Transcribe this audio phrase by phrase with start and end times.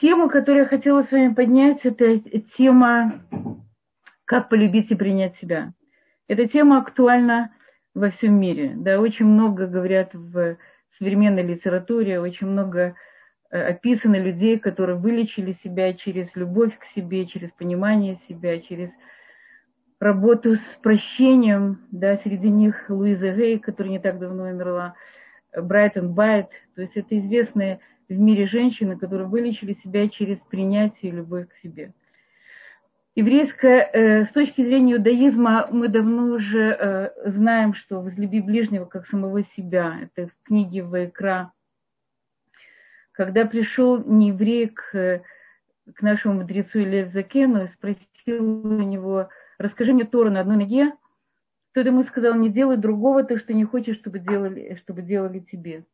[0.00, 2.20] Тема, которую я хотела с вами поднять, это
[2.56, 3.20] тема
[4.24, 5.72] «Как полюбить и принять себя».
[6.28, 7.52] Эта тема актуальна
[7.94, 8.74] во всем мире.
[8.76, 10.56] Да, очень много говорят в
[10.98, 12.94] современной литературе, очень много
[13.50, 18.90] э, описано людей, которые вылечили себя через любовь к себе, через понимание себя, через
[19.98, 21.80] работу с прощением.
[21.90, 24.94] Да, среди них Луиза Гей, которая не так давно умерла,
[25.56, 26.50] Брайтон Байт.
[26.76, 31.56] То есть это известные в мире женщины, которые вылечили себя через принятие и любовь к
[31.62, 31.92] себе.
[33.14, 39.08] Еврейская, э, с точки зрения иудаизма, мы давно уже э, знаем, что возлюби ближнего как
[39.08, 39.98] самого себя.
[40.02, 41.52] Это в книге Вайкра.
[43.10, 45.22] Когда пришел нееврей к,
[45.94, 49.28] к нашему мудрецу Илья Закену и спросил у него,
[49.58, 50.92] расскажи мне Тору на одной ноге,
[51.72, 55.84] тот ему сказал, не делай другого то, что не хочешь, чтобы делали, чтобы делали тебе.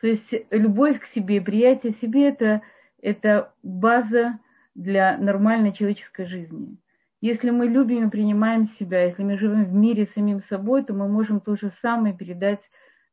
[0.00, 2.62] То есть любовь к себе, приятие себе это,
[3.02, 4.38] это база
[4.74, 6.78] для нормальной человеческой жизни.
[7.20, 11.06] Если мы любим и принимаем себя, если мы живем в мире самим собой, то мы
[11.06, 12.60] можем то же самое передать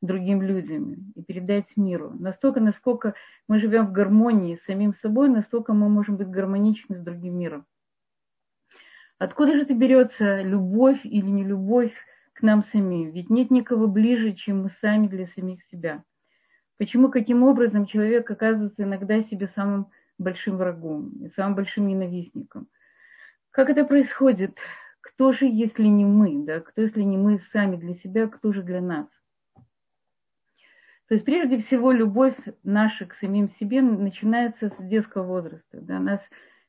[0.01, 2.13] другим людям и передать миру.
[2.17, 3.15] Настолько, насколько
[3.49, 7.65] мы живем в гармонии с самим собой, настолько мы можем быть гармоничны с другим миром.
[9.17, 11.93] Откуда же это берется любовь или не любовь
[12.33, 13.11] к нам самим?
[13.11, 16.03] Ведь нет никого ближе, чем мы сами для самих себя.
[16.77, 22.67] Почему, каким образом человек оказывается иногда себе самым большим врагом, самым большим ненавистником?
[23.51, 24.55] Как это происходит?
[25.01, 26.59] Кто же, если не мы, да?
[26.59, 29.07] Кто, если не мы сами для себя, кто же для нас?
[31.07, 35.79] То есть прежде всего любовь наша к самим себе начинается с детского возраста.
[35.81, 35.99] Да?
[35.99, 36.21] Нас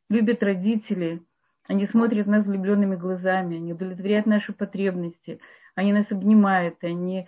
[0.09, 1.23] любят родители,
[1.67, 5.41] они смотрят нас влюбленными глазами, они удовлетворяют наши потребности,
[5.75, 7.27] они нас обнимают, они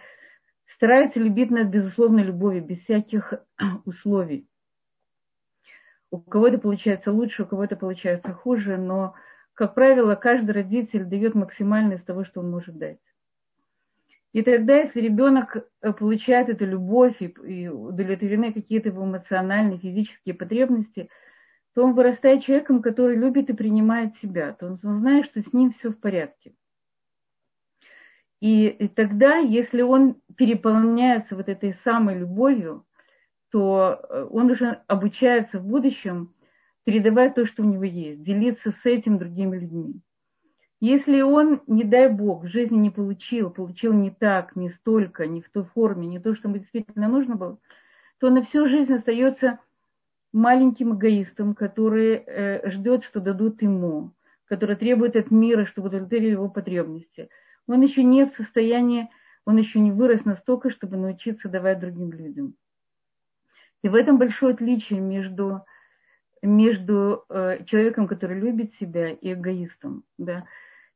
[0.75, 3.35] старается любить нас безусловной любовью, без всяких
[3.85, 4.47] условий.
[6.11, 9.15] У кого-то получается лучше, у кого-то получается хуже, но,
[9.55, 12.99] как правило, каждый родитель дает максимально из того, что он может дать.
[14.33, 21.09] И тогда, если ребенок э, получает эту любовь и, удовлетворены какие-то его эмоциональные, физические потребности,
[21.75, 24.53] то он вырастает человеком, который любит и принимает себя.
[24.53, 26.53] То он, он знает, что с ним все в порядке.
[28.41, 32.87] И, тогда, если он переполняется вот этой самой любовью,
[33.51, 36.35] то э, он уже обучается в будущем
[36.85, 40.01] передавать то, что у него есть, делиться с этим другими людьми.
[40.81, 45.43] Если он, не дай бог, в жизни не получил, получил не так, не столько, не
[45.43, 47.59] в той форме, не то, что ему действительно нужно было,
[48.19, 49.59] то на всю жизнь остается
[50.33, 54.13] маленьким эгоистом, который э, ждет, что дадут ему,
[54.47, 57.29] который требует от мира, чтобы удовлетворили его потребности–
[57.67, 59.09] он еще не в состоянии,
[59.45, 62.55] он еще не вырос настолько, чтобы научиться давать другим людям.
[63.83, 65.65] И в этом большое отличие между,
[66.43, 70.05] между э, человеком, который любит себя, и эгоистом.
[70.19, 70.45] Да.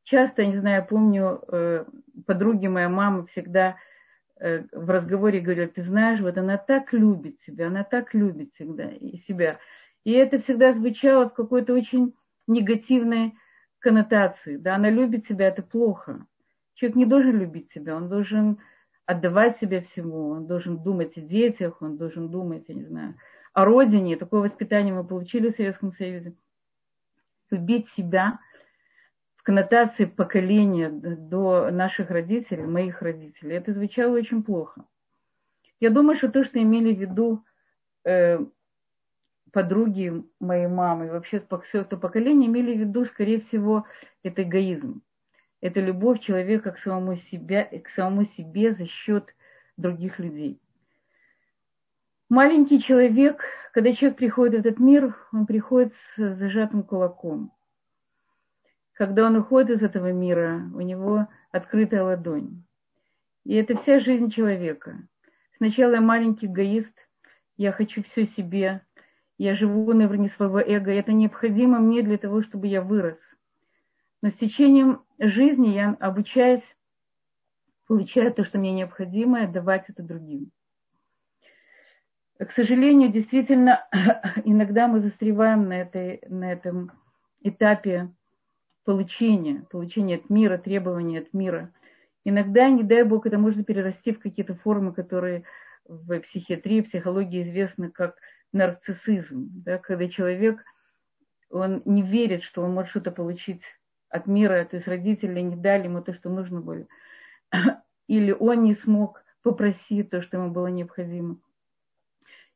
[0.05, 1.85] Часто, не знаю, я помню, э,
[2.27, 3.77] подруги моя мама всегда
[4.39, 8.91] э, в разговоре говорят, ты знаешь, вот она так любит себя, она так любит всегда
[8.91, 9.59] и себя.
[10.05, 12.15] И это всегда звучало в какой-то очень
[12.47, 13.35] негативной
[13.79, 14.57] коннотации.
[14.57, 16.27] Да, она любит себя, это плохо.
[16.75, 18.59] Человек не должен любить себя, он должен
[19.07, 23.15] отдавать себя всему, он должен думать о детях, он должен думать, я не знаю,
[23.53, 24.17] о родине.
[24.17, 26.35] Такое воспитание мы получили в Советском Союзе.
[27.51, 28.41] Любить себя
[29.37, 34.85] в коннотации поколения до наших родителей, моих родителей, это звучало очень плохо.
[35.79, 37.45] Я думаю, что то, что имели в виду
[38.05, 38.39] э,
[39.53, 43.87] подруги моей мамы, вообще все это поколение, имели в виду, скорее всего,
[44.23, 45.03] это эгоизм
[45.65, 49.25] это любовь человека к самому, себе, к самому себе за счет
[49.79, 50.61] других людей.
[52.29, 53.43] Маленький человек,
[53.73, 57.51] когда человек приходит в этот мир, он приходит с зажатым кулаком.
[58.93, 62.63] Когда он уходит из этого мира, у него открытая ладонь.
[63.45, 64.99] И это вся жизнь человека.
[65.57, 66.93] Сначала я маленький эгоист,
[67.57, 68.83] я хочу все себе,
[69.39, 73.17] я живу на уровне своего эго, это необходимо мне для того, чтобы я вырос.
[74.25, 76.65] Но с течением жизни я обучаюсь,
[77.87, 80.51] получаю то, что мне необходимо, и давать это другим.
[82.39, 83.87] К сожалению, действительно,
[84.47, 86.91] иногда мы застреваем на, этой, на этом
[87.43, 88.15] этапе
[88.87, 91.71] получения, получения от мира, требования от мира.
[92.25, 95.45] Иногда, не дай бог, это может перерасти в какие-то формы, которые
[95.85, 98.17] в психиатрии, в психологии известны как
[98.55, 100.65] нарциссизм, да, когда человек,
[101.51, 103.61] он не верит, что он может что-то получить
[104.15, 106.87] от мира, то есть родители не дали ему то, что нужно было.
[108.07, 111.39] Или он не смог попросить то, что ему было необходимо.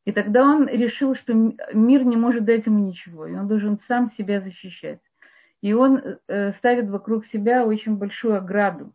[0.04, 4.12] И тогда он решил, что мир не может дать ему ничего, и он должен сам
[4.12, 5.00] себя защищать.
[5.60, 8.92] И он э, ставит вокруг себя очень большую ограду.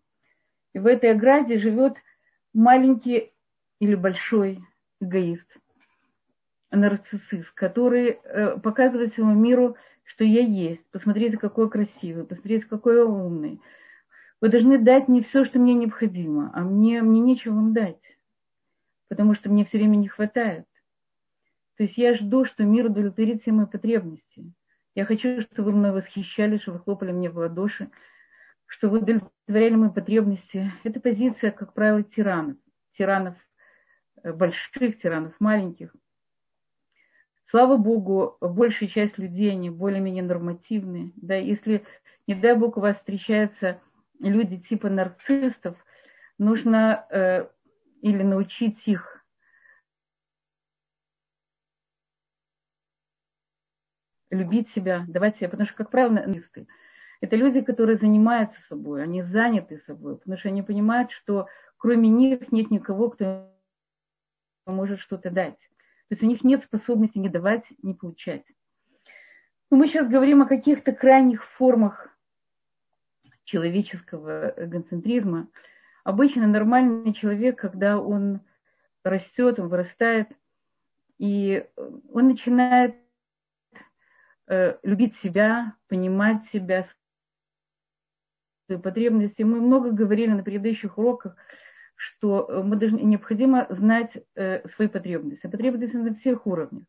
[0.74, 1.96] И в этой ограде живет
[2.54, 3.32] маленький
[3.80, 4.64] или большой
[5.02, 5.48] эгоист,
[6.72, 10.84] нарциссист, который э, показывает всему миру, что я есть.
[10.92, 13.60] Посмотрите, какой красивый, посмотрите, какой я умный.
[14.42, 18.02] Вы должны дать мне все, что мне необходимо, а мне, мне нечего вам дать,
[19.08, 20.66] потому что мне все время не хватает.
[21.78, 24.54] То есть я жду, что мир удовлетворит все мои потребности.
[24.96, 27.90] Я хочу, чтобы вы мной восхищались, чтобы вы хлопали мне в ладоши,
[28.68, 30.72] что вы удовлетворяли мои потребности.
[30.84, 32.58] Это позиция, как правило, тиранов.
[32.98, 33.36] Тиранов
[34.24, 35.96] э, больших, тиранов маленьких.
[37.56, 41.12] Слава Богу, большая часть людей, они более-менее нормативные.
[41.18, 41.86] Да, если,
[42.26, 43.80] не дай Бог, у вас встречаются
[44.20, 45.78] люди типа нарциссов,
[46.40, 47.48] нужно э,
[48.02, 49.24] или научить их
[54.32, 56.66] любить себя, давать себя, потому что, как правило, нарциссисты–
[57.22, 61.46] это люди, которые занимаются собой, они заняты собой, потому что они понимают, что
[61.78, 63.54] кроме них нет никого, кто
[64.66, 65.60] может что-то дать.
[66.10, 68.46] То есть у них нет способности не давать, не получать.
[69.72, 72.10] Но мы сейчас говорим о каких-то крайних формах
[73.46, 75.48] человеческого эгоцентризма.
[76.04, 78.42] Обычно нормальный человек, когда он
[79.04, 80.28] растет, он вырастает,
[81.18, 81.66] и
[82.12, 82.96] он начинает
[84.48, 86.88] э, любить себя, понимать себя,
[88.66, 89.42] свои потребности.
[89.44, 91.36] Мы много говорили на предыдущих уроках
[92.04, 95.48] что э, мы должны, необходимо знать э, свои потребности.
[95.48, 96.84] Потребности на всех уровнях.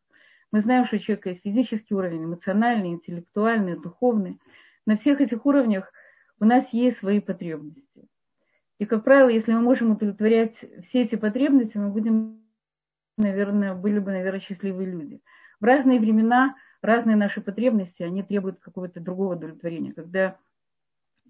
[0.53, 4.39] Мы знаем, что у человека есть физический уровень, эмоциональный, интеллектуальный, духовный.
[4.87, 5.91] На всех этих уровнях
[6.41, 8.09] у нас есть свои потребности.
[8.79, 10.55] И, как правило, если мы можем удовлетворять
[10.89, 12.41] все эти потребности, мы будем,
[13.17, 15.21] наверное, были бы, наверное, счастливые люди.
[15.61, 19.93] В разные времена разные наши потребности, они требуют какого-то другого удовлетворения.
[19.93, 20.37] Когда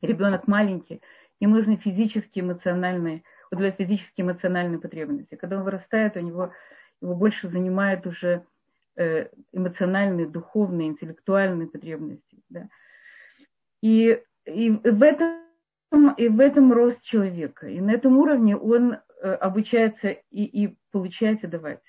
[0.03, 1.01] ребенок маленький,
[1.41, 3.23] ему нужны физические, эмоциональные
[3.55, 5.35] удовлетворять физические эмоциональные потребности.
[5.35, 6.53] Когда он вырастает, у него
[7.01, 8.45] его больше занимают уже
[8.97, 12.43] э, эмоциональные, духовные, интеллектуальные потребности.
[12.49, 12.69] Да.
[13.83, 15.45] И, и в этом
[16.17, 17.69] и в этом рост человека.
[17.69, 18.99] И на этом уровне он э,
[19.35, 21.83] обучается и, и получает и давать.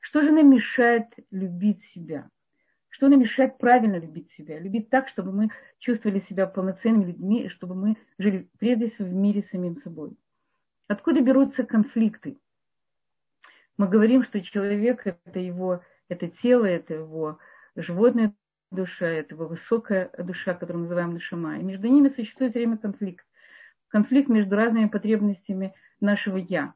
[0.00, 2.28] Что же нам мешает любить себя?
[2.90, 4.58] Что нам мешает правильно любить себя?
[4.58, 5.48] Любить так, чтобы мы
[5.80, 10.16] чувствовали себя полноценными людьми, и чтобы мы жили прежде всего в мире с самим собой.
[10.88, 12.38] Откуда берутся конфликты?
[13.76, 17.38] Мы говорим, что человек это его, это тело, это его
[17.74, 18.32] животная
[18.70, 21.58] душа, это его высокая душа, которую мы называем нашама.
[21.58, 23.24] И между ними существует время конфликт.
[23.88, 26.74] Конфликт между разными потребностями нашего я.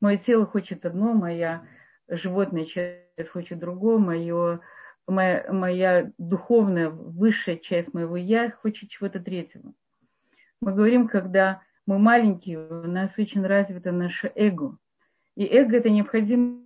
[0.00, 1.66] Мое тело хочет одно, моя
[2.08, 4.60] животная часть хочет другое, мое,
[5.06, 9.72] моя, моя духовная высшая часть моего я хочет чего-то третьего.
[10.60, 14.76] Мы говорим, когда мы маленькие, у нас очень развито наше эго.
[15.36, 16.64] И эго это необходимая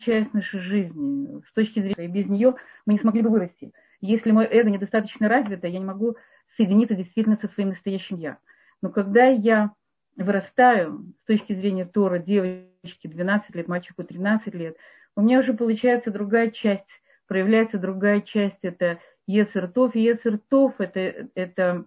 [0.00, 1.42] часть нашей жизни.
[1.48, 2.54] С точки зрения, без нее
[2.86, 3.72] мы не смогли бы вырасти.
[4.00, 6.16] Если мое эго недостаточно развито, я не могу
[6.56, 8.38] соединиться действительно со своим настоящим я.
[8.80, 9.72] Но когда я
[10.16, 14.76] вырастаю с точки зрения Тора, девочки 12 лет, мальчику 13 лет,
[15.16, 16.86] у меня уже получается другая часть,
[17.26, 19.94] проявляется другая часть, это Ецертов.
[19.94, 21.84] Ецертов это, это,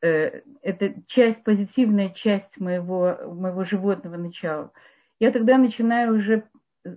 [0.00, 4.72] э, это часть, позитивная часть моего, моего животного начала.
[5.20, 6.44] Я тогда начинаю уже,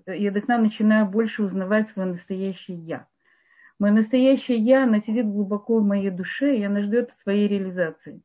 [0.08, 3.08] я тогда начинаю больше узнавать свое настоящее я.
[3.77, 8.22] Мое настоящее я, оно сидит глубоко в моей душе, и она ждет своей реализации.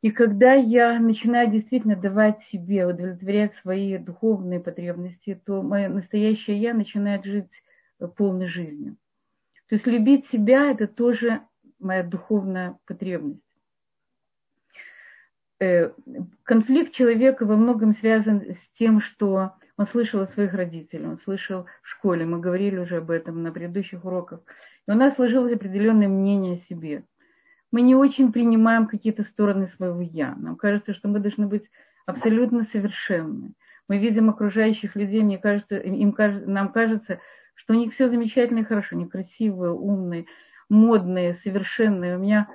[0.00, 6.74] И когда я начинаю действительно давать себе, удовлетворять свои духовные потребности, то мое настоящее я
[6.74, 7.50] начинает жить
[8.16, 8.96] полной жизнью.
[9.68, 11.40] То есть любить себя– это тоже
[11.78, 13.40] моя духовная потребность.
[15.60, 15.92] Э,
[16.42, 21.66] конфликт человека во многом связан с тем, что он слышал от своих родителей, он слышал
[21.82, 24.40] в школе, мы говорили уже об этом на предыдущих уроках,
[24.86, 27.04] и у нас сложилось определенное мнение о себе.
[27.72, 30.34] Мы не очень принимаем какие-то стороны своего «я».
[30.36, 31.64] Нам кажется, что мы должны быть
[32.06, 33.54] абсолютно совершенны.
[33.88, 36.14] Мы видим окружающих людей, мне кажется, им,
[36.46, 37.18] нам кажется,
[37.54, 40.26] что у них все замечательно и хорошо, они красивые, умные,
[40.68, 42.16] модные, совершенные.
[42.16, 42.48] У меня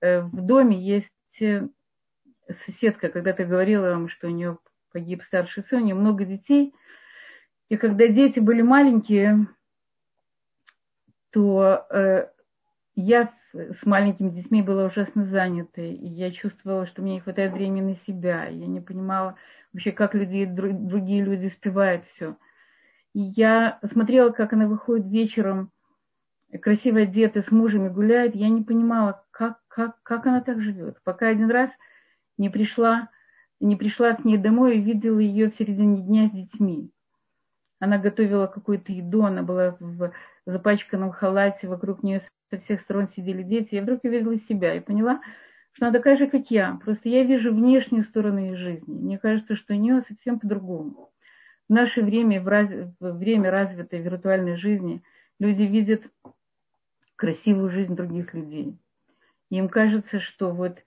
[0.00, 1.08] э, в доме есть
[1.40, 1.66] э,
[2.66, 4.58] соседка, когда-то говорила вам, что у нее
[4.92, 6.74] погиб старший сын, у нее много детей.
[7.68, 9.46] И когда дети были маленькие,
[11.30, 12.26] то э,
[12.96, 17.92] я с маленькими детьми была ужасно занята, и я чувствовала, что мне не хватает времени
[17.92, 18.46] на себя.
[18.46, 19.36] Я не понимала
[19.72, 22.36] вообще, как люди, другие люди успевают все.
[23.12, 25.72] Я смотрела, как она выходит вечером,
[26.62, 28.34] красиво одета, с мужем и гуляет.
[28.34, 30.98] Я не понимала, как, как, как она так живет.
[31.02, 31.70] Пока один раз
[32.38, 33.08] не пришла,
[33.58, 36.92] не пришла к ней домой и видела ее в середине дня с детьми.
[37.80, 40.12] Она готовила какую-то еду, она была в
[40.46, 43.74] запачканном халате, вокруг нее со всех сторон сидели дети.
[43.74, 45.20] Я вдруг увидела себя и поняла,
[45.72, 46.78] что она такая же, как я.
[46.84, 48.92] Просто я вижу внешнюю сторону ее жизни.
[48.92, 51.10] Мне кажется, что у нее совсем по-другому.
[51.70, 52.68] В наше время, в, раз...
[53.00, 55.02] в время развитой виртуальной жизни,
[55.38, 56.02] люди видят
[57.16, 58.76] красивую жизнь других людей.
[59.48, 60.78] Им кажется, что вот,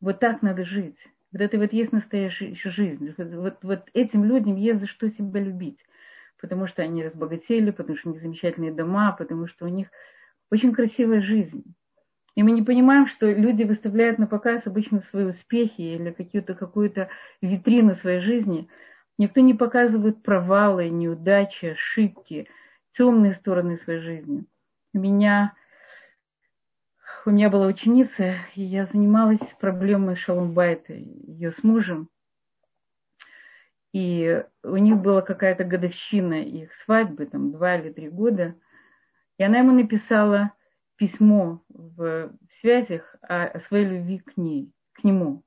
[0.00, 0.96] вот так надо жить.
[1.32, 3.14] Вот это вот есть настоящая жизнь.
[3.18, 5.78] Вот, вот этим людям есть за что себя любить
[6.40, 9.88] потому что они разбогатели, потому что у них замечательные дома, потому что у них
[10.50, 11.64] очень красивая жизнь.
[12.34, 17.08] И мы не понимаем, что люди выставляют на показ обычно свои успехи или какую-то какую-то
[17.42, 18.68] витрину своей жизни.
[19.20, 22.48] Никто не показывает провалы, неудачи, ошибки,
[22.96, 24.46] темные стороны своей жизни.
[24.94, 25.52] У меня,
[27.26, 32.08] у меня была ученица, и я занималась проблемой Шаломбайта, ее с мужем.
[33.92, 38.54] И у них была какая-то годовщина их свадьбы, там два или три года.
[39.36, 40.54] И она ему написала
[40.96, 45.42] письмо в связях о, своей любви к ней, к нему.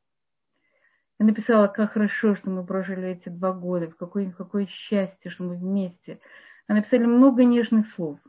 [1.24, 5.44] Я написала, как хорошо, что мы прожили эти два года, в какое, какое счастье, что
[5.44, 6.20] мы вместе.
[6.68, 8.20] Она написали много нежных слов.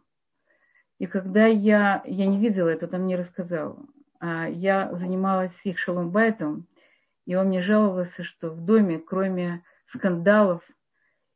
[1.00, 3.80] И когда я, я не видела это, он мне рассказал,
[4.20, 6.68] а я занималась их шаломбайтом,
[7.26, 10.62] и он мне жаловался, что в доме, кроме скандалов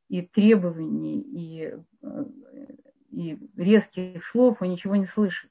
[0.09, 2.25] и требований, и, э,
[3.11, 5.51] и резких слов он ничего не слышит.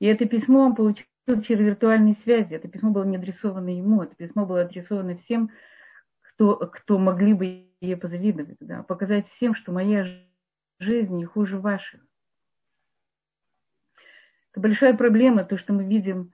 [0.00, 2.54] И это письмо он получил через виртуальные связи.
[2.54, 5.50] Это письмо было не адресовано ему, это письмо было адресовано всем,
[6.20, 10.06] кто, кто могли бы ей позавидовать, да, показать всем, что моя
[10.78, 12.00] жизнь не хуже ваших.
[14.52, 16.32] Это большая проблема, то, что мы видим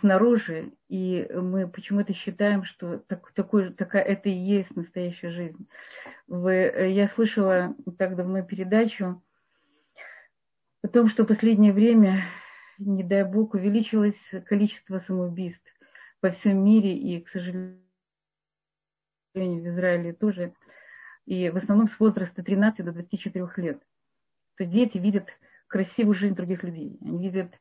[0.00, 5.68] снаружи, и мы почему-то считаем, что так, такой, такая, это и есть настоящая жизнь.
[6.26, 6.52] Вы,
[6.94, 9.22] я слышала так давно передачу
[10.82, 12.24] о том, что в последнее время,
[12.78, 15.62] не дай бог, увеличилось количество самоубийств
[16.20, 17.80] во всем мире, и, к сожалению,
[19.34, 20.54] в Израиле тоже,
[21.26, 23.82] и в основном с возраста 13 до 24 лет.
[24.56, 25.28] То дети видят
[25.68, 27.52] красивую жизнь других людей, они видят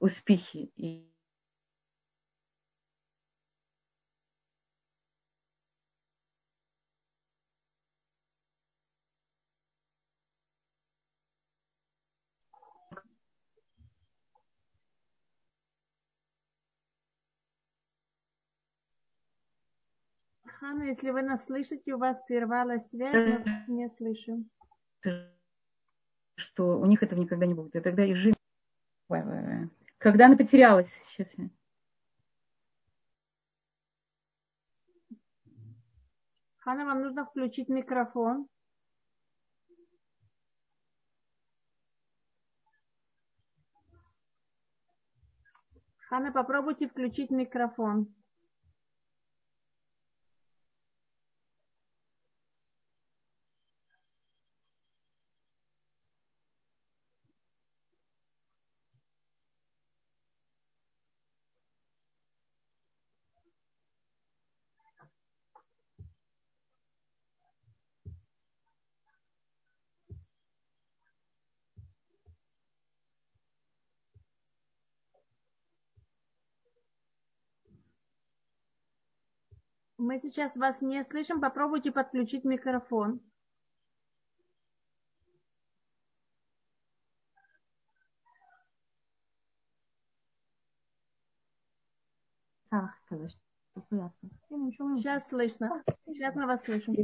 [0.00, 1.13] успехи, и
[20.64, 24.50] Хана, если вы нас слышите, у вас прервалась связь, мы вас не слышим.
[26.36, 27.76] Что у них этого никогда не будет.
[27.76, 28.38] И тогда и жизнь...
[29.98, 31.50] Когда она потерялась, сейчас я...
[36.60, 38.48] Хана, вам нужно включить микрофон.
[46.08, 48.14] Хана, попробуйте включить микрофон.
[79.96, 81.40] Мы сейчас вас не слышим.
[81.40, 83.20] Попробуйте подключить микрофон.
[94.96, 95.82] Сейчас слышно.
[96.06, 96.94] Сейчас мы вас слышим.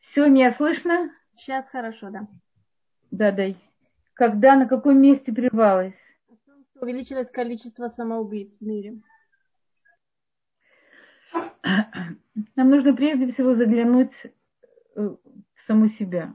[0.00, 1.10] Все, меня слышно?
[1.32, 2.28] Сейчас хорошо, да.
[3.10, 3.54] Да, да.
[4.12, 5.94] Когда, на каком месте прервалось?
[6.80, 9.00] Увеличилось количество самоубийств в мире.
[11.64, 14.30] Нам нужно прежде всего заглянуть э,
[14.96, 16.34] в саму себя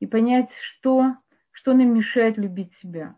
[0.00, 0.48] и понять,
[0.78, 1.16] что,
[1.52, 3.16] что нам мешает любить себя,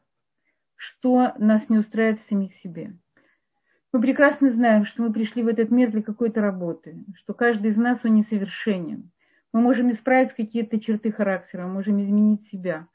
[0.76, 2.92] что нас не устраивает в самих себе.
[3.92, 7.76] Мы прекрасно знаем, что мы пришли в этот мир для какой-то работы, что каждый из
[7.76, 9.10] нас, он несовершенен.
[9.52, 12.86] Мы можем исправить какие-то черты характера, можем изменить себя.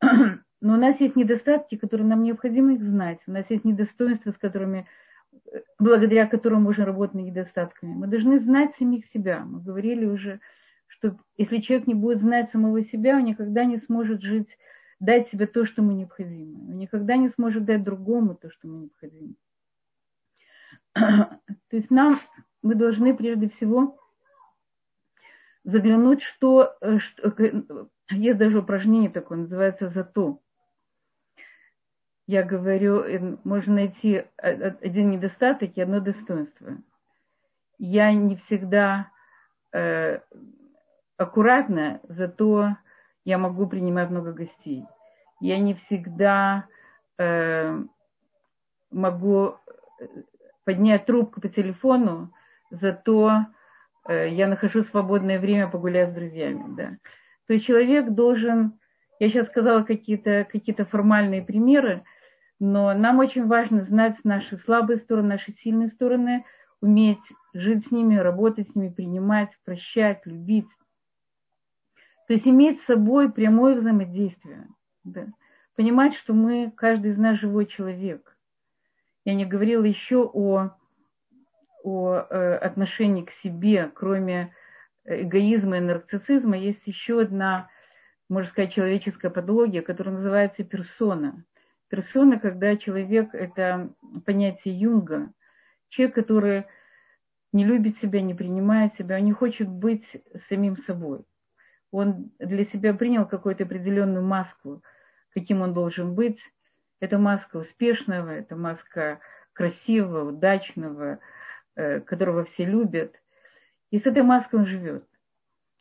[0.00, 3.18] но у нас есть недостатки, которые нам необходимо их знать.
[3.26, 4.86] У нас есть недостоинства, с которыми,
[5.78, 7.94] благодаря которым можно работать над недостатками.
[7.94, 9.44] Мы должны знать самих себя.
[9.44, 10.40] Мы говорили уже,
[10.86, 14.48] что если человек не будет знать самого себя, он никогда не сможет жить,
[15.00, 16.70] дать себе то, что ему необходимо.
[16.70, 19.34] Он никогда не сможет дать другому то, что ему необходимо.
[20.94, 22.20] То есть нам,
[22.62, 23.98] мы должны прежде всего
[25.64, 30.40] заглянуть, что, э, что есть даже упражнение такое, называется «зато».
[32.26, 36.78] Я говорю, э, можно найти один недостаток и одно достоинство.
[37.78, 39.10] Я не всегда
[39.72, 40.20] э,
[41.16, 42.76] аккуратна, зато
[43.24, 44.84] я могу принимать много гостей.
[45.40, 46.66] Я не всегда
[47.18, 47.78] э,
[48.90, 49.56] могу
[50.64, 52.32] поднять трубку по телефону,
[52.70, 53.46] зато
[54.08, 56.64] э, я нахожу свободное время погулять с друзьями.
[56.76, 56.96] Да.
[57.46, 58.78] То есть человек должен,
[59.18, 62.04] я сейчас сказала какие-то какие формальные примеры,
[62.60, 66.44] но нам очень важно знать наши слабые стороны, наши сильные стороны,
[66.80, 67.18] уметь
[67.52, 70.68] жить с ними, работать с ними, принимать, прощать, любить.
[72.26, 74.68] То есть иметь с собой прямое взаимодействие.
[75.04, 75.26] Да.
[75.76, 78.36] Понимать, что мы, каждый из нас живой человек.
[79.24, 80.70] Я не говорила еще о,
[81.82, 84.54] о э, отношении к себе, кроме
[85.04, 87.68] эгоизма и нарциссизма, есть еще одна,
[88.28, 91.44] можно сказать, человеческая патология, которая называется персона.
[91.88, 93.90] Персона, когда человек, это
[94.24, 95.32] понятие Юнга,
[95.88, 96.64] человек, который
[97.52, 100.04] не любит себя, не принимает себя, он не хочет быть
[100.48, 101.24] самим собой.
[101.90, 104.82] Он для себя принял какую-то определенную маску,
[105.30, 106.38] каким он должен быть.
[107.00, 109.20] Это маска успешного, это маска
[109.52, 111.20] красивого, удачного,
[111.76, 113.14] э, которого все любят.
[113.90, 115.06] И с этой маской он живет.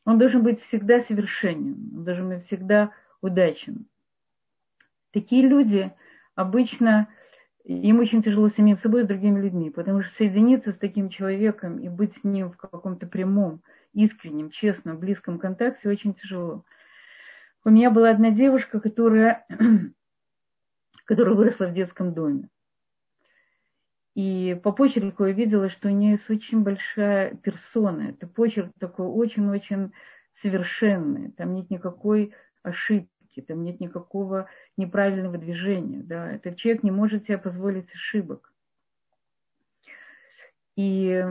[0.06, 2.92] Он должен быть всегда совершенен, он должен быть всегда
[3.22, 3.88] удачен.
[5.14, 5.94] Такие люди
[6.34, 7.08] обычно,
[7.64, 11.78] им очень тяжело самим собой и с другими людьми, потому что соединиться с таким человеком
[11.78, 13.62] и быть с ним в каком-то прямом,
[13.94, 16.66] искреннем, честном, близком контакте очень тяжело.
[17.64, 19.46] У меня была одна девушка, которая,
[21.06, 22.50] которая выросла в детском доме.
[24.16, 28.10] И по почерку я видела, что у нее есть очень большая персона.
[28.10, 29.92] Это почерк такой очень-очень
[30.42, 31.32] совершенный.
[31.32, 36.02] Там нет никакой ошибки, там нет никакого неправильного движения.
[36.04, 36.34] Да.
[36.34, 38.52] Этот человек не может себе позволить ошибок.
[40.76, 41.26] И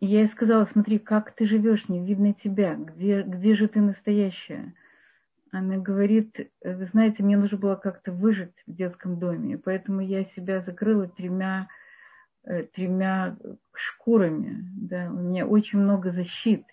[0.00, 4.74] я ей сказала, смотри, как ты живешь, не видно тебя, где, где же ты настоящая?
[5.50, 10.62] Она говорит, вы знаете, мне нужно было как-то выжить в детском доме, поэтому я себя
[10.62, 11.68] закрыла тремя
[12.46, 13.36] Э, тремя
[13.72, 14.68] шкурами.
[14.76, 15.08] Да?
[15.10, 16.66] У меня очень много защит.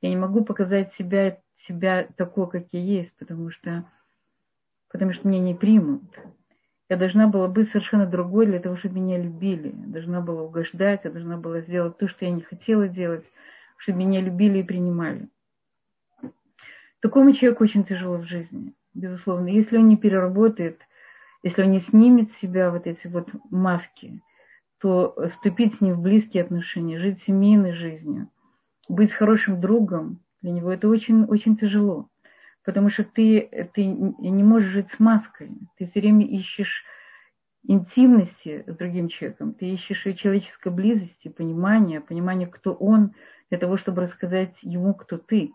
[0.00, 3.84] Я не могу показать себя, себя такой, как я есть, потому что,
[4.90, 6.02] потому что меня не примут.
[6.88, 9.68] Я должна была быть совершенно другой для того, чтобы меня любили.
[9.68, 13.24] Я должна была угождать, я должна была сделать то, что я не хотела делать,
[13.76, 15.28] чтобы меня любили и принимали.
[17.00, 19.48] Такому человеку очень тяжело в жизни, безусловно.
[19.48, 20.80] Если он не переработает,
[21.42, 24.20] если он не снимет с себя вот эти вот маски,
[24.80, 28.28] то вступить с ним в близкие отношения, жить семейной жизнью,
[28.88, 32.08] быть хорошим другом, для него это очень, очень тяжело.
[32.68, 35.48] Потому что ты, ты не можешь жить с маской.
[35.78, 36.84] Ты все время ищешь
[37.66, 43.14] интимности с другим человеком, ты ищешь и человеческой близости, понимания, понимания, кто он,
[43.48, 45.50] для того, чтобы рассказать ему, кто ты.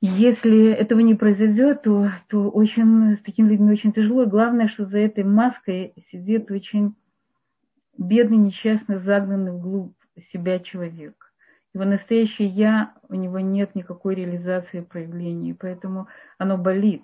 [0.00, 4.26] Если этого не произойдет, то, то очень, с такими людьми очень тяжело.
[4.26, 6.96] главное, что за этой маской сидит очень
[7.96, 9.94] бедный, несчастный, загнанный вглубь
[10.32, 11.23] себя человек.
[11.74, 16.06] Его настоящее «я», у него нет никакой реализации проявления, поэтому
[16.38, 17.02] оно болит.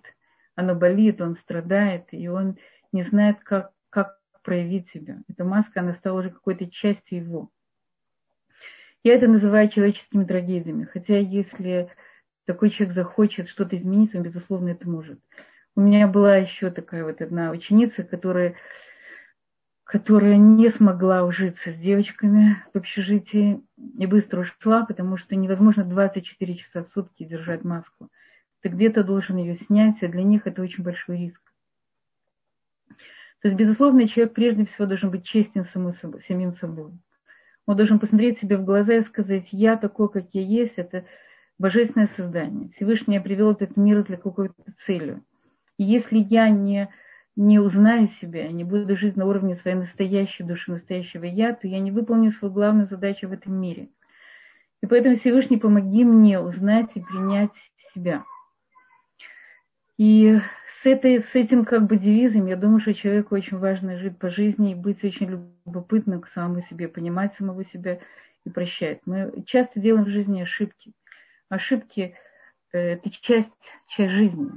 [0.54, 2.56] Оно болит, он страдает, и он
[2.92, 5.18] не знает, как, как проявить себя.
[5.28, 7.50] Эта маска, она стала уже какой-то частью его.
[9.02, 10.84] Я это называю человеческими трагедиями.
[10.84, 11.88] Хотя если
[12.44, 15.18] такой человек захочет что-то изменить, он, безусловно, это может.
[15.74, 18.54] У меня была еще такая вот одна ученица, которая
[19.90, 23.60] которая не смогла ужиться с девочками в общежитии
[23.98, 28.08] и быстро ушла, потому что невозможно 24 часа в сутки держать маску.
[28.60, 31.42] Ты где-то должен ее снять, и для них это очень большой риск.
[33.42, 35.94] То есть, безусловно, человек прежде всего должен быть честен собой,
[36.28, 36.92] самим собой.
[37.66, 41.04] Он должен посмотреть себе в глаза и сказать, я такой, как я есть, это
[41.58, 42.70] божественное создание.
[42.76, 44.54] Всевышний привел этот мир для какой-то
[44.86, 45.20] цели.
[45.78, 46.90] И если я не
[47.40, 51.78] не узнаю себя, не буду жить на уровне своей настоящей души, настоящего я, то я
[51.78, 53.88] не выполню свою главную задачу в этом мире.
[54.82, 57.50] И поэтому Всевышний, помоги мне узнать и принять
[57.94, 58.24] себя.
[59.96, 60.38] И
[60.82, 64.28] с, этой, с этим как бы девизом, я думаю, что человеку очень важно жить по
[64.28, 65.30] жизни и быть очень
[65.64, 68.00] любопытным к самому себе, понимать самого себя
[68.44, 69.00] и прощать.
[69.06, 70.92] Мы часто делаем в жизни ошибки.
[71.48, 72.14] Ошибки
[72.74, 73.48] э,– это часть,
[73.88, 74.50] часть жизни.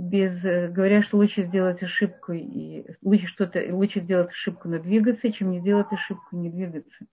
[0.00, 5.30] Без, э, говоря, что лучше сделать ошибку и лучше что-то, лучше сделать ошибку, но двигаться,
[5.30, 7.04] чем не делать ошибку, не двигаться.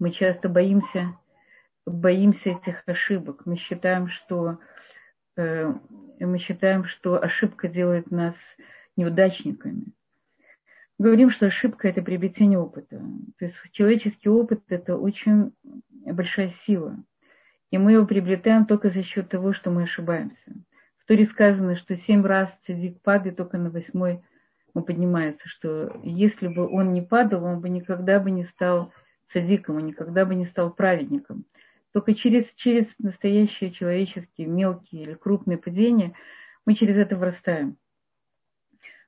[0.00, 1.16] Мы часто боимся,
[1.86, 3.46] боимся этих ошибок.
[3.46, 4.58] Мы считаем, что
[5.36, 5.72] э,
[6.18, 8.34] мы считаем, что ошибка делает нас
[8.96, 9.92] неудачниками.
[10.98, 13.00] Говорим, что ошибка– это приобретение опыта.
[13.38, 15.52] То есть человеческий опыт– это очень
[16.04, 16.96] большая сила.
[17.70, 20.52] И мы его приобретаем только за счет того, что мы ошибаемся.
[21.08, 24.22] Торе сказано, что семь раз цадик падает, только на восьмой
[24.74, 28.92] он поднимается, что если бы он не падал, он бы никогда бы не стал
[29.32, 31.46] цадиком, он никогда бы не стал праведником.
[31.94, 36.12] Только через, через настоящие человеческие, мелкие или крупные падения
[36.66, 37.78] мы через это вырастаем.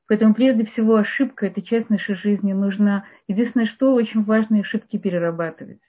[0.09, 2.55] Поэтому прежде всего ошибка– это часть нашей жизни.
[2.55, 5.83] Нужно, единственное, что очень важно, ошибки перерабатывать.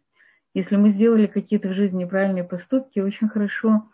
[0.53, 3.89] Если мы сделали какие-то в жизни неправильные поступки, очень хорошо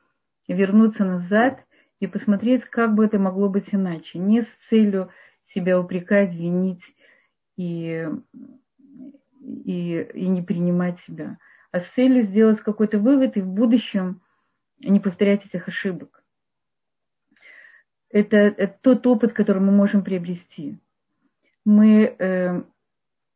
[0.47, 1.63] вернуться назад
[1.99, 4.19] и посмотреть, как бы это могло быть иначе.
[4.19, 5.09] Не с целью
[5.45, 6.83] себя упрекать, винить
[7.55, 8.07] и,
[9.41, 11.37] и, и не принимать себя,
[11.71, 14.21] а с целью сделать какой-то вывод и в будущем
[14.79, 16.23] не повторять этих ошибок.
[18.09, 20.77] Это, это тот опыт, который мы можем приобрести.
[21.65, 22.61] Мы, э,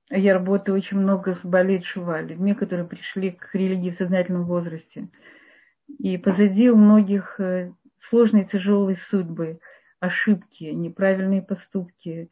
[0.09, 5.09] я работаю очень много с Балет Шува, людьми, которые пришли к религии в сознательном возрасте.
[5.99, 7.73] И позади у многих э,
[8.09, 9.59] сложные тяжелые судьбы,
[9.99, 12.29] ошибки, неправильные поступки,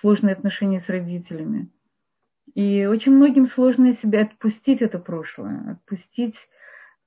[0.00, 1.68] сложные отношения с родителями.
[2.54, 6.36] И очень многим сложно себя отпустить это прошлое, отпустить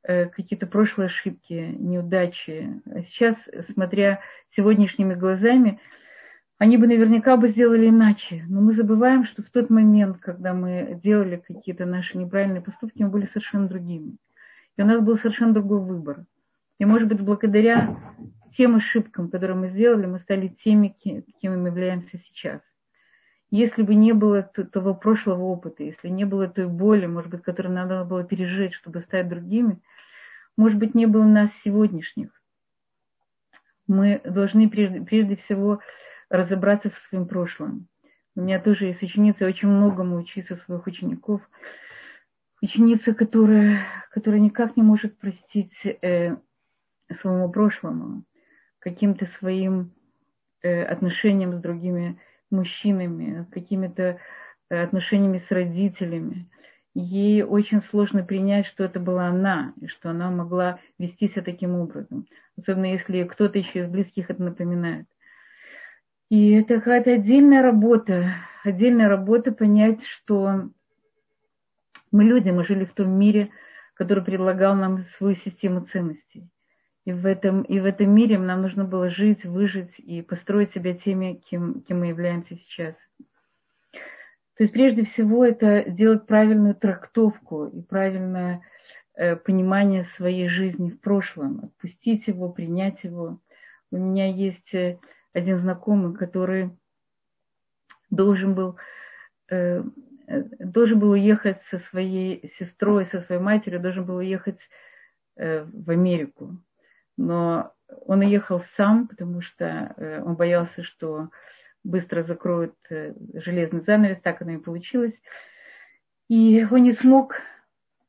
[0.04, 2.82] э, какие-то прошлые ошибки, неудачи.
[2.86, 3.36] А сейчас,
[3.74, 4.22] смотря
[4.56, 5.80] сегодняшними глазами,
[6.58, 8.44] они бы наверняка бы сделали иначе.
[8.50, 13.10] Но мы забываем, что в тот момент, когда мы делали какие-то наши неправильные поступки, мы
[13.10, 14.18] были совершенно другими.
[14.76, 16.26] И у нас был совершенно другой выбор.
[16.80, 17.98] И, может быть, благодаря
[18.58, 20.96] тем ошибкам, которые мы сделали, мы стали теми,
[21.42, 22.62] кем мы являемся сейчас
[23.52, 27.74] если бы не было того прошлого опыта, если не было той боли, может быть, которую
[27.74, 29.80] надо было пережить, чтобы стать другими,
[30.56, 32.30] может быть, не было нас сегодняшних.
[33.88, 35.80] Мы должны прежде, прежде всего
[36.30, 37.88] разобраться со своим прошлым.
[38.36, 41.42] У меня тоже есть ученица, очень многому учиться своих учеников.
[42.62, 46.36] Ученица, которая, которая никак не может простить э,
[47.14, 48.24] своему прошлому,
[48.80, 49.92] каким-то своим
[50.62, 52.20] э, отношениям с другими
[52.52, 54.20] мужчинами, какими-то
[54.70, 56.50] э, отношениями с родителями.
[56.96, 61.76] Ей очень сложно принять, что это была она, и что она могла вести себя таким
[61.76, 62.26] образом.
[62.58, 65.06] Особенно если кто-то еще из близких это напоминает.
[66.30, 70.70] И это какая-то отдельная работа, отдельная работа понять, что
[72.12, 73.50] мы люди, мы жили в том мире,
[73.94, 76.50] который предлагал нам свою систему ценностей.
[77.10, 80.94] И в этом, и в этом мире нам нужно было жить, выжить и построить себя
[80.94, 82.94] теми, кем, кем мы являемся сейчас.
[84.54, 88.62] То есть прежде всего это сделать правильную трактовку и правильное
[89.16, 93.40] э, понимание своей жизни в прошлом, отпустить его, принять его.
[93.90, 95.00] У меня есть э,
[95.34, 96.70] один знакомый, который
[98.12, 98.78] должен был,
[99.50, 99.82] э,
[100.60, 104.60] должен был уехать со своей сестрой, со своей матерью, должен был уехать
[105.38, 106.60] э, в Америку
[107.20, 107.74] но
[108.06, 111.30] он уехал сам, потому что э, он боялся, что
[111.84, 115.14] быстро закроют э, железный занавес, так оно и получилось.
[116.30, 117.36] И он не смог,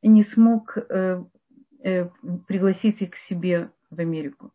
[0.03, 1.25] не смог э,
[2.46, 4.53] пригласить их к себе в Америку.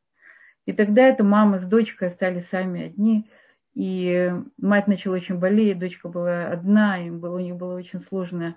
[0.65, 3.29] И тогда эта мама с дочкой остались сами одни,
[3.73, 8.55] и мать начала очень болеть, дочка была одна, им было, у них была очень сложная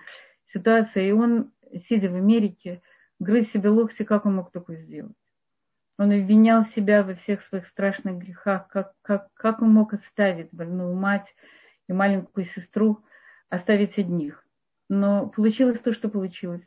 [0.52, 1.50] ситуация, и он,
[1.88, 2.82] сидя в Америке,
[3.18, 5.17] грыз себе локти, как он мог такое сделать.
[5.98, 10.94] Он обвинял себя во всех своих страшных грехах, как, как, как он мог оставить больную
[10.94, 11.26] мать
[11.88, 13.00] и маленькую сестру,
[13.50, 14.44] оставить одних.
[14.88, 16.62] Но получилось то, что получилось.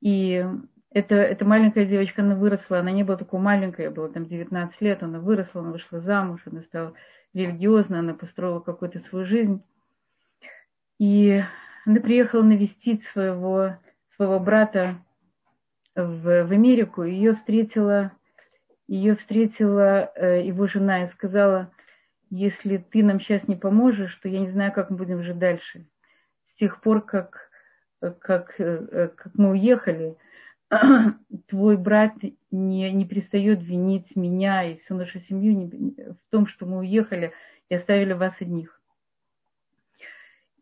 [0.00, 0.46] И
[0.90, 5.02] эта, эта маленькая девочка, она выросла, она не была такой маленькой, была там 19 лет,
[5.02, 6.94] она выросла, она вышла замуж, она стала
[7.32, 9.62] религиозной, она построила какую-то свою жизнь.
[11.00, 11.42] И
[11.84, 13.76] она приехала навестить своего,
[14.14, 14.98] своего брата
[15.94, 18.12] в, в Америку, ее встретила,
[18.88, 21.70] ее встретила э, его жена и сказала,
[22.30, 25.86] если ты нам сейчас не поможешь, то я не знаю, как мы будем жить дальше.
[26.50, 27.50] С тех пор, как,
[28.20, 30.16] как, э, как мы уехали,
[31.48, 32.14] твой брат
[32.50, 37.32] не, не перестает винить меня и всю нашу семью не, в том, что мы уехали
[37.68, 38.80] и оставили вас одних.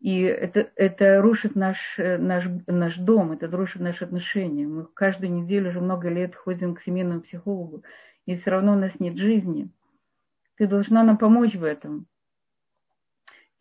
[0.03, 4.67] И это, это рушит наш, наш, наш дом, это рушит наши отношения.
[4.67, 7.83] Мы каждую неделю уже много лет ходим к семейному психологу,
[8.25, 9.69] и все равно у нас нет жизни.
[10.57, 12.05] Ты должна нам помочь в этом.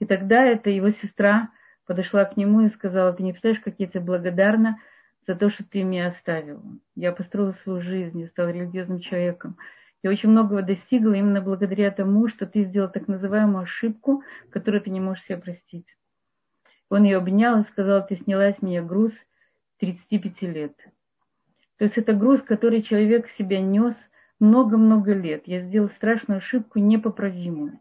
[0.01, 1.49] И тогда эта его сестра
[1.87, 4.81] подошла к нему и сказала, ты не представляешь, как я тебе благодарна
[5.29, 6.61] за то, что ты меня оставил.
[6.97, 9.59] Я построила свою жизнь, я стала религиозным человеком.
[10.03, 14.91] Я очень многого достигла именно благодаря тому, что ты сделал так называемую ошибку, которую ты
[14.91, 15.87] не можешь себе простить.
[16.93, 19.13] Он ее обнял и сказал, ты сняла с меня груз
[19.79, 20.77] 35 лет.
[21.79, 23.95] То есть это груз, который человек себя нес
[24.39, 25.45] много-много лет.
[25.47, 27.81] Я сделал страшную ошибку, непоправимую.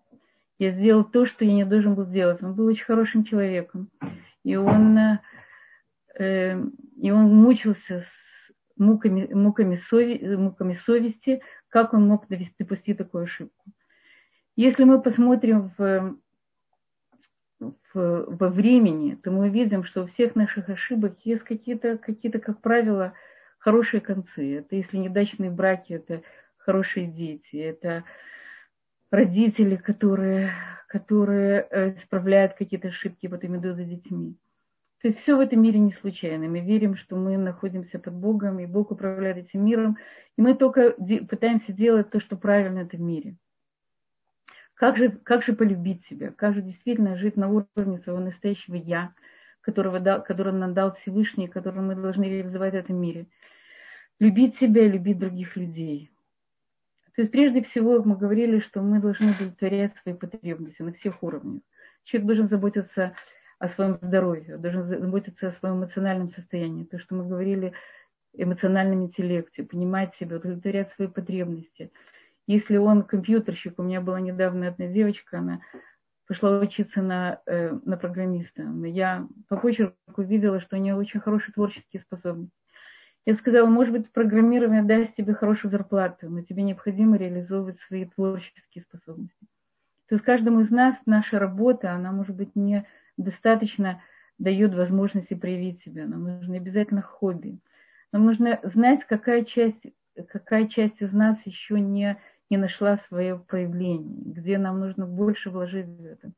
[0.60, 2.42] Я сделал то, что я не должен был сделать.
[2.42, 3.90] Он был очень хорошим человеком.
[4.46, 4.98] И он,
[6.18, 6.64] э,
[6.96, 13.74] и он мучился с муками, муками, сови, муками совести, как он мог допустить такую ошибку.
[14.56, 16.16] Если мы посмотрим в
[17.94, 22.62] в, во времени, то мы видим, что у всех наших ошибок есть какие-то, какие-то, как
[22.62, 23.14] правило,
[23.60, 24.58] хорошие концы.
[24.58, 26.22] Это если недачные браки, это
[26.58, 28.04] хорошие дети, это
[29.12, 30.54] родители, которые,
[30.88, 34.36] которые э, исправляют какие-то ошибки, потом идут за детьми.
[35.02, 36.48] То есть все в этом мире не случайно.
[36.48, 39.98] Мы верим, что мы находимся под Богом, и Бог управляет этим миром,
[40.38, 40.92] и мы только
[41.28, 43.36] пытаемся делать то, что правильно в этом мире.
[44.82, 46.32] Как же, как же полюбить себя?
[46.36, 49.14] Как же действительно жить на уровне своего настоящего «я»,
[49.62, 53.28] которого дал, который нам дал Всевышний, который мы должны реализовать в этом мире?
[54.20, 56.10] Любить себя и любить других людей.
[57.16, 61.62] То есть прежде всего мы говорили, что мы должны удовлетворять свои потребности на всех уровнях.
[62.06, 63.14] Человек должен заботиться
[63.60, 66.86] о своем здоровье, должен заботиться о своем эмоциональном состоянии.
[66.86, 67.74] То, что мы говорили,
[68.34, 71.92] эмоциональном интеллекте, понимать себя, удовлетворять свои потребности–
[72.48, 75.62] если он компьютерщик, у меня была недавно одна девочка, она
[76.28, 78.64] пошла учиться на, э, на программиста.
[78.86, 82.56] Я по почерку видела, что у нее очень хорошие творческие способности.
[83.26, 88.84] Я сказала, может быть, программирование даст тебе хорошую зарплату, но тебе необходимо реализовывать свои творческие
[88.84, 89.46] способности.
[90.08, 92.86] То есть каждому из нас наша работа, она, может быть, не
[93.18, 94.02] достаточно
[94.40, 96.08] дает возможности проявить себя.
[96.08, 97.60] Нам нужно обязательно хобби.
[98.12, 99.86] Нам нужно знать, какая часть,
[100.28, 102.18] какая часть из нас еще не
[102.52, 106.32] не нашла свое проявление, где нам нужно больше вложить в это.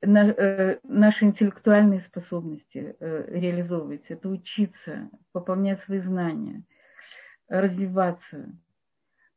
[0.00, 6.62] На, э, наши интеллектуальные способности э, реализовывать, это учиться, пополнять свои знания,
[7.48, 8.52] развиваться,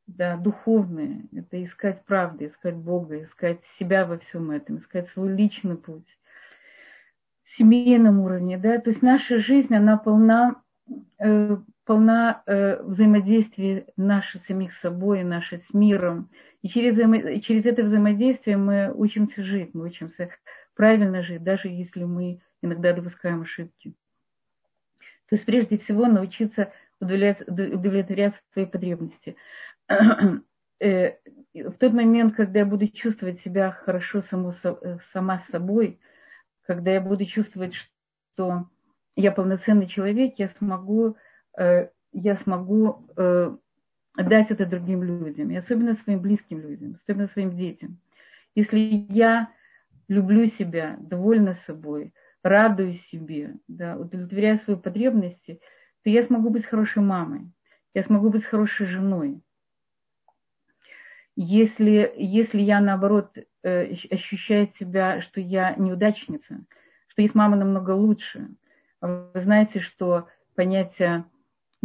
[0.08, 5.78] да, духовные, это искать правду, искать Бога, искать себя во всем этом, искать свой личный
[5.78, 6.08] путь.
[7.58, 10.62] Семейном уровне, да, то есть наша жизнь, она полна
[11.19, 16.30] э, полна э, взаимодействия наши самих собой, наши с миром.
[16.62, 16.95] И через,
[17.43, 20.30] через это взаимодействие мы учимся жить, мы учимся
[20.76, 23.93] правильно жить, даже если мы иногда допускаем ошибки.
[25.30, 29.36] То есть прежде всего научиться удовлетворять, удовлетворять свои потребности.
[30.82, 31.13] Э,
[31.54, 36.02] в тот момент, когда я буду чувствовать себя хорошо само, э, сама собой,
[36.67, 37.74] когда я буду чувствовать,
[38.34, 38.67] что
[39.15, 41.15] я полноценный человек, я смогу
[41.57, 43.55] я смогу э,
[44.17, 47.99] дать это другим людям, и особенно своим близким людям, особенно своим детям.
[48.55, 49.49] Если я
[50.07, 52.13] люблю себя, довольна собой,
[52.43, 55.59] радуюсь себе, да, удовлетворяю свои потребности,
[56.03, 57.51] то я смогу быть хорошей мамой,
[57.93, 59.41] я смогу быть хорошей женой.
[61.35, 66.63] Если, если я, наоборот, э, ощущаю себя, что я неудачница,
[67.09, 68.47] что есть мама намного лучше,
[69.01, 71.25] вы знаете, что понятие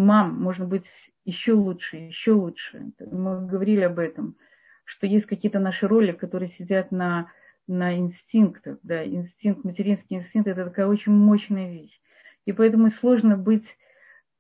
[0.01, 0.85] мам, можно быть
[1.25, 2.93] еще лучше, еще лучше.
[3.01, 4.37] Мы говорили об этом,
[4.85, 7.31] что есть какие-то наши роли, которые сидят на,
[7.67, 8.79] на инстинктах.
[8.83, 9.05] Да?
[9.05, 12.01] Инстинкт, материнский инстинкт– это такая очень мощная вещь.
[12.47, 13.67] И поэтому сложно быть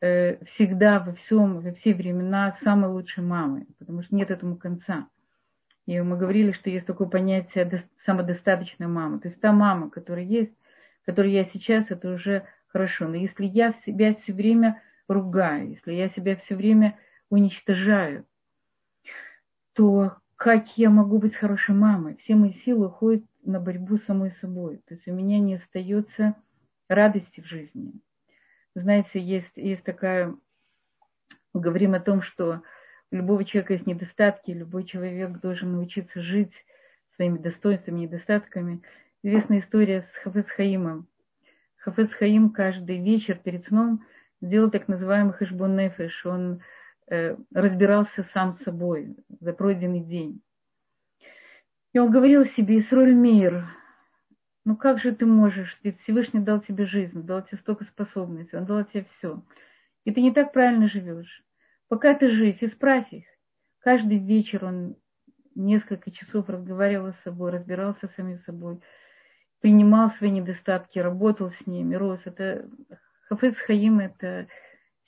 [0.01, 5.07] э, всегда, во всем, во все времена самой лучшей мамой, потому что нет этому конца.
[5.87, 9.21] И мы говорили, что есть такое понятие самодостаточная мама.
[9.21, 10.53] То есть та мама, которая есть,
[11.05, 13.09] которая я сейчас, это уже хорошо.
[13.09, 14.81] Но если я себя все время
[15.13, 18.27] ругаю, если я себя все время уничтожаю,
[19.73, 22.17] то как я могу быть хорошей мамой?
[22.17, 24.81] Все мои силы уходят на борьбу с самой собой.
[24.87, 26.35] То есть у меня не остается
[26.89, 27.93] радости в жизни.
[28.75, 30.35] Знаете, есть, есть такая...
[31.53, 32.63] Мы говорим о том, что
[33.11, 36.55] у любого человека есть недостатки, любой человек должен научиться жить
[37.17, 38.83] своими достоинствами недостатками.
[39.23, 41.07] Известная история с Хафез Хаимом.
[41.77, 44.07] Хафез Хаим каждый вечер перед сном–
[44.41, 46.61] делал так называемый хэшбон нефеш, он
[47.11, 50.43] э, разбирался сам с собой за пройденный день.
[51.93, 53.67] И он говорил себе, Исроль мир,
[54.65, 58.67] ну как же ты можешь, ведь Всевышний дал тебе жизнь, дал тебе столько способностей, он
[58.67, 59.43] дал тебе все.
[60.05, 61.45] И ты не так правильно живешь.
[61.89, 63.25] Пока ты жив, исправь их.
[63.81, 64.97] Каждый вечер он
[65.55, 68.81] несколько часов разговаривал с собой, разбирался с самим собой,
[69.61, 72.21] принимал свои недостатки, работал с ними, рос.
[72.25, 72.69] Это
[73.31, 74.49] Хафез Хаим– это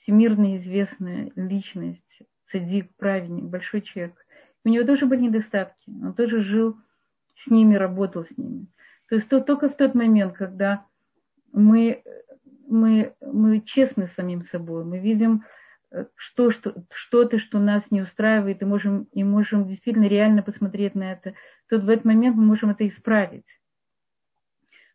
[0.01, 2.01] всемирно известная личность,
[2.49, 4.15] цадик, праведник, большой человек.
[4.63, 6.77] У него тоже были недостатки, он тоже жил
[7.43, 8.67] с ними, работал с ними.
[9.09, 10.85] То есть то, только в тот момент, когда
[11.51, 12.01] мы,
[12.65, 15.43] мы, мы честны с самим собой, мы видим
[15.91, 20.95] э, что, что, что-то, что нас не устраивает, и можем, и можем действительно реально посмотреть
[20.95, 21.33] на это,
[21.67, 23.45] то в этот момент мы можем это исправить.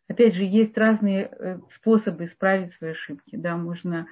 [0.09, 3.35] Опять же, есть разные э, способы исправить свои ошибки.
[3.35, 4.07] Да, можно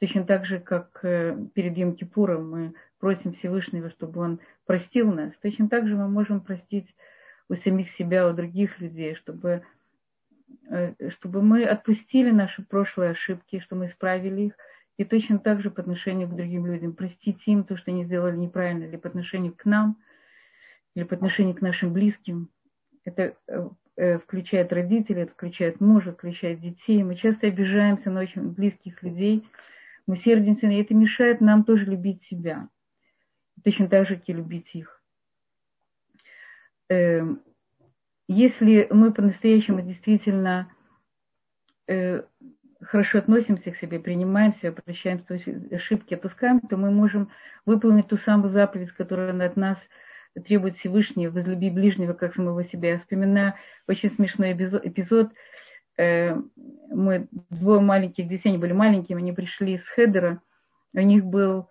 [0.00, 5.68] точно так же, как э, перед Йом-Кипуром мы просим Всевышнего, чтобы он простил нас, точно
[5.68, 6.92] так же мы можем простить
[7.48, 9.62] у самих себя, у других людей, чтобы,
[10.68, 14.52] э, чтобы мы отпустили наши прошлые ошибки, что мы исправили их,
[14.96, 18.36] и точно так же по отношению к другим людям, простить им то, что они сделали
[18.36, 19.96] неправильно, или по отношению к нам,
[20.96, 22.48] или по отношению к нашим близким.
[23.04, 23.36] Это
[23.96, 27.02] включает родителей, это включает мужа, включает детей.
[27.02, 29.46] Мы часто обижаемся на очень близких людей,
[30.06, 32.68] мы сердимся, и это мешает нам тоже любить себя.
[33.62, 35.02] Точно так же, как и любить их.
[36.88, 37.42] Эм,
[38.26, 40.72] если мы по-настоящему действительно
[41.86, 42.22] э,
[42.80, 47.30] хорошо относимся к себе, принимаем себя, прощаем свои ошибки, отпускаем, то мы можем
[47.66, 49.78] выполнить ту самую заповедь, которая от нас–
[50.34, 52.90] требует Всевышний, возлюби ближнего, как самого себя.
[52.90, 53.54] Я вспоминаю
[53.88, 55.32] очень смешной эпизод.
[55.98, 56.36] Э,
[56.88, 60.40] мы двое маленьких детей, они были маленькими, они пришли с Хедера.
[60.94, 61.68] У них был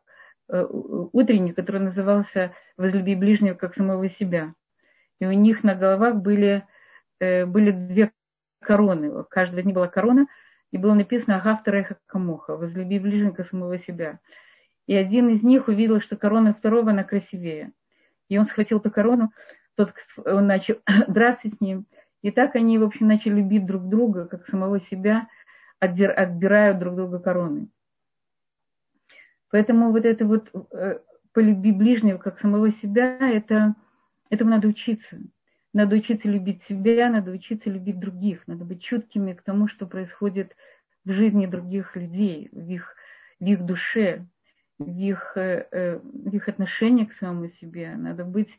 [0.50, 4.54] э, утренник, который назывался «Возлюби ближнего, как самого себя».
[5.20, 6.64] И у них на головах были,
[7.20, 8.12] э, были две
[8.62, 9.12] короны.
[9.12, 10.28] У каждого из них была корона,
[10.72, 14.20] и было написано «Агавтара эха камоха» «Возлюби ближнего, как самого себя».
[14.88, 17.72] И один из них увидел, что корона второго, она красивее–
[18.30, 19.34] и он схватил эту корону,
[19.76, 19.94] тот
[20.26, 20.76] он начал
[21.08, 21.86] драться с ним.
[22.22, 25.28] И так они, в общем, начали любить друг друга, как самого себя,
[25.80, 27.68] отбирают друг друга короны.
[29.52, 31.00] Поэтому вот это вот э,
[31.34, 33.76] полюби ближнего, как самого себя, это,
[34.30, 35.20] этому надо учиться.
[35.74, 40.56] Надо учиться любить себя, надо учиться любить других, надо быть чуткими к тому, что происходит
[41.06, 42.96] в жизни других людей, в их,
[43.40, 44.26] в их душе,
[44.80, 46.00] их, э, э,
[46.32, 47.94] их отношении к самому себе.
[47.96, 48.50] Надо быть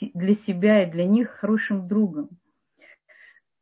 [0.00, 2.30] для себя и для них хорошим другом.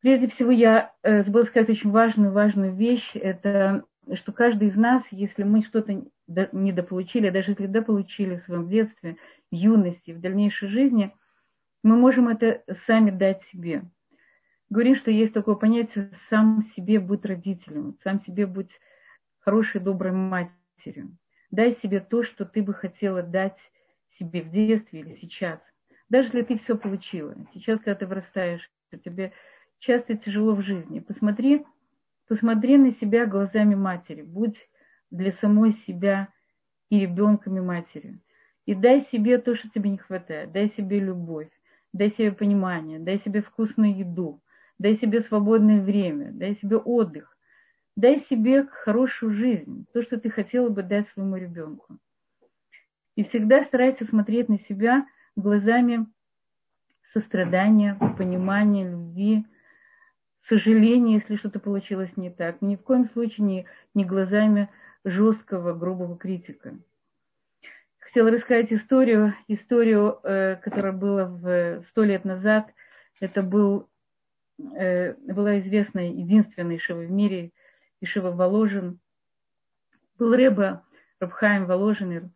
[0.00, 3.10] Прежде всего, я э, забыла сказать очень важную, важную вещь.
[3.14, 9.16] Это что каждый из нас, если мы что-то недополучили, даже если дополучили в своем детстве,
[9.50, 11.14] юности, в дальнейшей жизни,
[11.82, 13.82] мы можем это сами дать себе.
[14.70, 18.70] Говорим, что есть такое понятие «сам себе быть родителем», «сам себе быть
[19.40, 21.16] хорошей, доброй матерью».
[21.54, 23.56] Дай себе то, что ты бы хотела дать
[24.18, 25.60] себе в детстве или сейчас.
[26.08, 27.32] Даже если ты все получила.
[27.54, 28.68] Сейчас, когда ты вырастаешь,
[29.04, 29.32] тебе
[29.78, 30.98] часто тяжело в жизни.
[30.98, 31.64] Посмотри,
[32.26, 34.22] посмотри на себя глазами матери.
[34.22, 34.56] Будь
[35.12, 36.26] для самой себя
[36.90, 38.18] и ребенком и матерью.
[38.66, 40.50] И дай себе то, что тебе не хватает.
[40.50, 41.50] Дай себе любовь,
[41.92, 44.40] дай себе понимание, дай себе вкусную еду,
[44.80, 47.33] дай себе свободное время, дай себе отдых.
[47.96, 51.98] Дай себе хорошую жизнь, то, что ты хотела бы дать своему ребенку.
[53.14, 56.06] И всегда старайся смотреть на себя глазами
[57.12, 59.46] сострадания, понимания, любви,
[60.48, 62.60] сожаления, если что-то получилось не так.
[62.60, 64.68] Ни в коем случае не, не глазами
[65.04, 66.76] жесткого, грубого критика.
[67.98, 72.72] Хотела рассказать историю, историю, э, которая была в сто лет назад.
[73.20, 73.88] Это был,
[74.76, 77.52] э, была известная, единственная шива в мире–
[78.04, 79.00] Ишива Воложин,
[80.18, 80.84] был Реба
[81.20, 82.32] Рабхаим Воложин,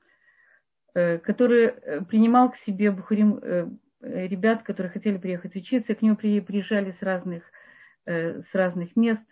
[0.95, 3.69] э, который э, принимал к себе Бухарим, э,
[4.01, 7.43] ребят, которые хотели приехать учиться, к нему приезжали с разных,
[8.07, 9.23] с разных мест.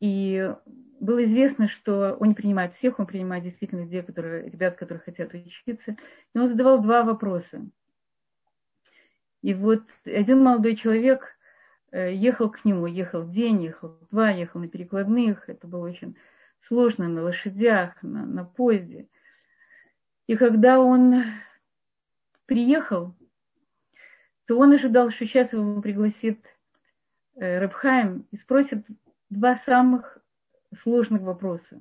[0.00, 0.54] И
[1.00, 5.34] было известно, что он не принимает всех, он принимает действительно людей, которые, ребят, которые хотят
[5.34, 5.96] учиться.
[6.32, 7.66] И он задавал два вопроса.
[9.42, 11.35] И вот один молодой человек
[11.96, 16.16] ехал к нему, ехал день, ехал два, ехал на перекладных, это было очень
[16.68, 19.06] сложно, на лошадях, на, на поезде.
[20.26, 21.22] И когда он
[22.46, 23.14] приехал,
[24.46, 26.40] то он ожидал, что сейчас его пригласит
[27.36, 28.84] э, Рэбхайм и спросит
[29.30, 30.18] два самых
[30.82, 31.80] сложных вопроса.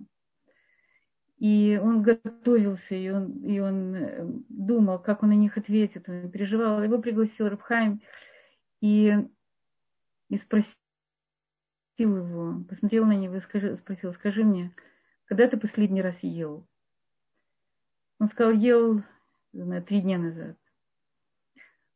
[1.37, 6.07] И он готовился, и он, и он э, думал, как он на них ответит.
[6.07, 6.81] Он переживал.
[6.81, 8.01] Его пригласил Рабхайм
[8.81, 9.13] и,
[10.29, 10.73] и спросил
[11.97, 14.73] его, посмотрел на него и скажи, спросил, скажи мне,
[15.25, 16.67] когда ты последний раз ел?
[18.19, 19.03] Он сказал, ел
[19.63, 20.57] знаю, три дня назад.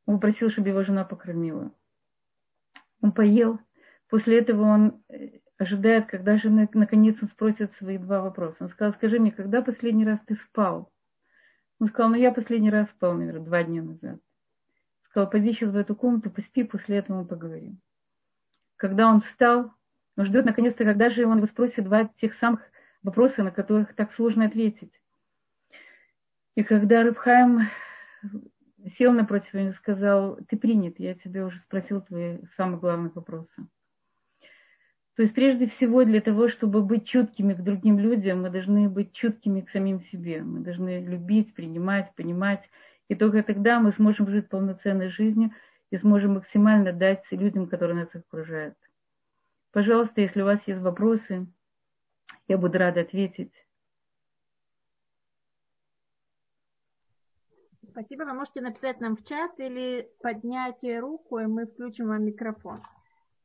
[0.05, 1.71] Он попросил, чтобы его жена покормила.
[3.01, 3.59] Он поел.
[4.09, 8.55] После этого он э, ожидает, когда же наконец он спросит свои два вопроса.
[8.59, 10.91] Он сказал, скажи мне, когда последний раз ты спал?
[11.79, 14.19] Он сказал, ну я последний раз спал, наверное, два дня назад.
[15.09, 17.79] Сказал, пойди сейчас в эту комнату, поспи, после этого мы поговорим.
[18.79, 19.73] Когда он встал,
[20.15, 22.61] он ждет наконец-то, когда же он спросит два тех самых
[23.03, 24.91] вопроса, на которых так сложно ответить.
[26.55, 27.69] И когда Рыбхайм
[28.97, 33.67] сел напротив него и сказал, ты принят, я тебе уже спросил твои самые главные вопросы.
[35.15, 39.11] То есть прежде всего для того, чтобы быть чуткими к другим людям, мы должны быть
[39.11, 40.41] чуткими к самим себе.
[40.41, 42.63] Мы должны любить, принимать, понимать.
[43.09, 45.51] И только тогда мы сможем жить полноценной жизнью
[45.91, 48.77] и сможем максимально дать людям, которые нас окружают.
[49.71, 51.47] Пожалуйста, если у вас есть вопросы,
[52.47, 53.53] я буду рада ответить.
[57.91, 58.23] Спасибо.
[58.23, 62.81] Вы можете написать нам в чат или поднять руку, и мы включим вам микрофон.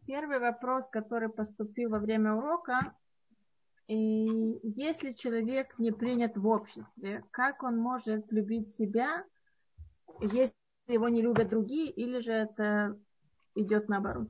[0.06, 2.94] Первый вопрос, который поступил во время урока.
[3.88, 9.24] И если человек не принят в обществе, как он может любить себя,
[10.20, 10.54] если
[10.92, 12.98] его не любят другие, или же это
[13.54, 14.28] идет наоборот?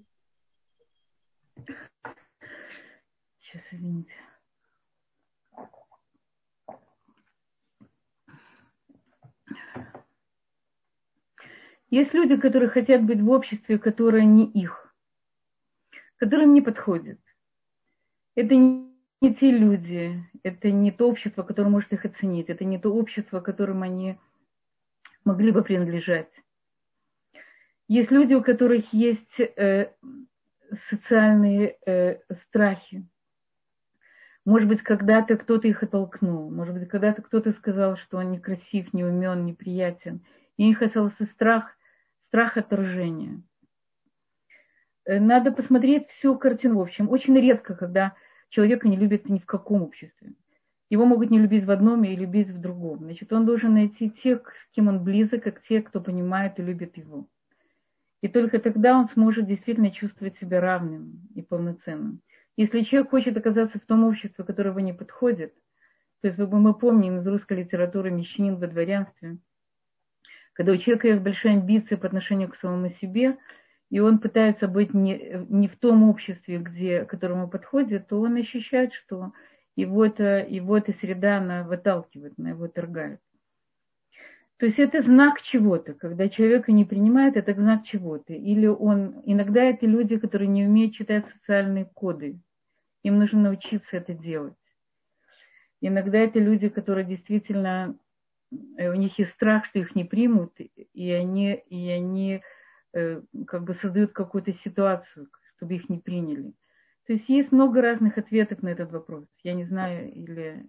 [3.41, 4.13] Сейчас, извините.
[11.91, 14.93] Есть люди, которые хотят быть в обществе, которое не их,
[16.17, 17.21] которым не подходит.
[18.35, 22.93] Это не те люди, это не то общество, которое может их оценить, это не то
[22.93, 24.19] общество, которым они
[25.25, 26.31] могли бы принадлежать.
[27.89, 29.93] Есть люди, у которых есть э,
[30.91, 32.19] социальные э,
[32.49, 33.07] страхи.
[34.45, 39.05] Может быть, когда-то кто-то их оттолкнул, может быть, когда-то кто-то сказал, что он некрасив, не
[39.05, 40.25] умен, неприятен.
[40.57, 41.77] И у них остался страх–
[42.35, 43.41] страх отторжения.
[45.05, 46.79] Э, надо посмотреть всю картину.
[46.79, 48.15] В общем, очень редко, когда
[48.49, 50.33] человека не любят ни в каком обществе.
[50.91, 53.05] Его могут не любить в одном и любить в другом.
[53.05, 56.97] Значит, он должен найти тех, с кем он близок, как те, кто понимает и любит
[56.97, 57.29] его.
[58.25, 62.23] И только тогда он сможет действительно чувствовать себя равным и полноценным.
[62.57, 65.53] Если человек хочет оказаться в том обществе, которое его не подходит,
[66.23, 69.37] то есть мы помним из русской литературы «Мещанин во дворянстве»,
[70.55, 73.37] когда у человека есть большая амбиция по отношению к самому себе,
[73.91, 78.37] и он пытается быть не, не в том обществе, где, к которому подходит, то он
[78.37, 79.35] ощущает, что
[79.77, 83.21] его, это, его эта среда, она выталкивает, она его торгает.
[84.59, 85.95] То есть это знак чего-то.
[85.95, 88.33] Когда человека не принимает, это знак чего-то.
[88.33, 89.23] Или он...
[89.25, 92.39] Иногда это люди, которые не умеют читать социальные коды.
[93.03, 94.55] Им нужно научиться это делать.
[95.81, 97.97] Иногда это люди, которые действительно
[98.77, 102.43] Э, у них есть страх, что их не примут, и они, и они
[102.93, 106.53] э, как бы создают какую-то ситуацию, чтобы их не приняли.
[107.07, 109.27] То есть есть много разных ответов на этот вопрос.
[109.43, 110.67] Я не знаю, или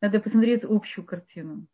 [0.00, 1.66] надо посмотреть общую картину.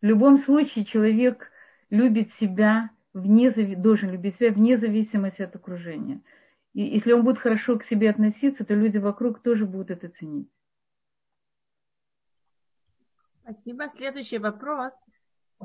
[0.00, 1.50] В любом случае человек
[1.90, 6.22] любит себя вне, должен любить себя вне зависимости от окружения.
[6.72, 10.48] И если он будет хорошо к себе относиться, то люди вокруг тоже будут это ценить.
[13.42, 13.88] Спасибо.
[13.88, 14.92] Следующий вопрос.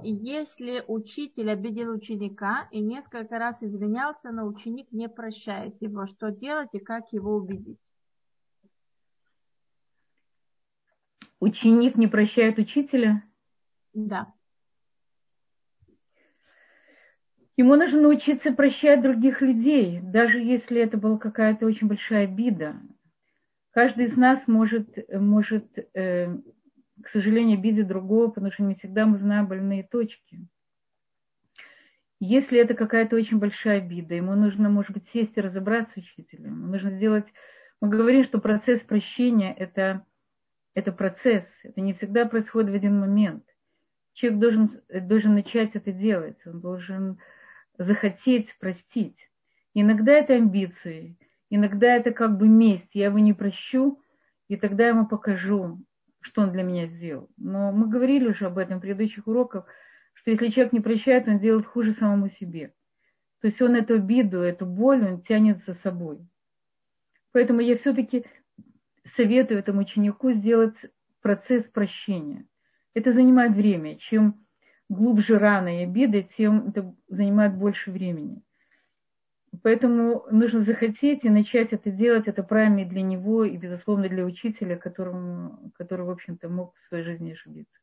[0.03, 6.73] Если учитель обидел ученика и несколько раз извинялся, но ученик не прощает его, что делать
[6.73, 7.93] и как его убедить?
[11.39, 13.23] Ученик не прощает учителя?
[13.95, 14.33] Да.
[17.57, 22.75] Ему нужно научиться прощать других людей, даже если это была какая-то очень большая обида.
[23.71, 26.37] Каждый из нас может, может э,
[27.01, 30.45] к сожалению, обидеть другого, потому что не всегда мы знаем больные точки.
[32.19, 36.51] Если это какая-то очень большая обида, ему нужно, может быть, сесть и разобраться с учителем.
[36.51, 37.25] Ему нужно сделать...
[37.81, 40.05] Мы говорим, что процесс прощения это,–
[40.73, 41.45] это процесс.
[41.63, 43.43] Это не всегда происходит в один момент.
[44.15, 46.37] Человек должен, должен начать это делать.
[46.45, 47.17] Он должен
[47.77, 49.17] захотеть простить.
[49.73, 51.17] Иногда это амбиции,
[51.49, 52.89] иногда это как бы месть.
[52.93, 54.01] Я его не прощу,
[54.47, 55.79] и тогда я ему покажу
[56.25, 57.29] что он для меня сделал.
[57.37, 59.65] Но мы говорили уже об этом в предыдущих уроках,
[60.13, 62.73] что если человек не прощает, он делает хуже самому себе.
[63.41, 66.17] То есть он эту обиду, эту боль, он тянет за собой.
[67.31, 68.25] Поэтому я все-таки
[69.15, 70.75] советую этому ученику сделать
[71.21, 72.45] процесс прощения.
[72.95, 73.97] Это занимает время.
[73.97, 74.43] Чем
[74.89, 78.41] глубже раны и обиды, тем это занимает больше времени.
[79.61, 82.27] Поэтому нужно захотеть и начать это делать.
[82.27, 86.87] Это правильно и для него, и, безусловно, для учителя, которому, который, в общем-то, мог в
[86.87, 87.77] своей жизни ошибиться.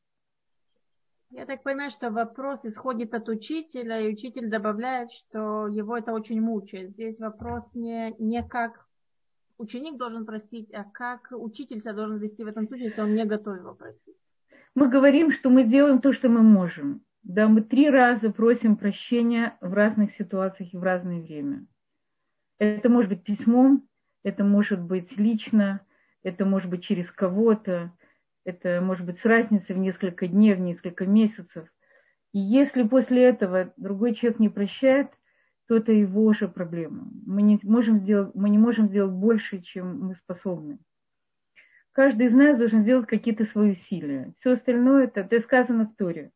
[1.31, 6.43] Я так понимаю, что вопрос исходит от учителя, и учитель добавляет, что его это очень
[6.43, 6.91] мучает.
[6.91, 8.87] Здесь вопрос не, не как
[9.57, 13.25] ученик должен простить, а как учитель себя должен вести в этом случае, если он не
[13.25, 14.17] готов его простить.
[14.75, 17.03] Мы говорим, что мы делаем то, что мы можем.
[17.23, 21.67] Да, мы три раза просим прощения в разных ситуациях и в разное время.
[22.59, 23.87] Это может быть письмом,
[24.25, 25.81] это может быть лично,
[26.23, 27.93] это может быть через кого-то,
[28.45, 31.69] это может быть с разницей в несколько дней, в несколько месяцев.
[32.33, 35.09] И если после этого другой человек не прощает,
[35.69, 37.09] то это его же проблема.
[37.27, 40.79] Мы не можем сделать, мы не можем сделать больше, чем мы способны.
[41.93, 44.33] Каждый из нас должен сделать какие-то свои усилия.
[44.41, 46.33] Все остальное это, это сказано в Торе.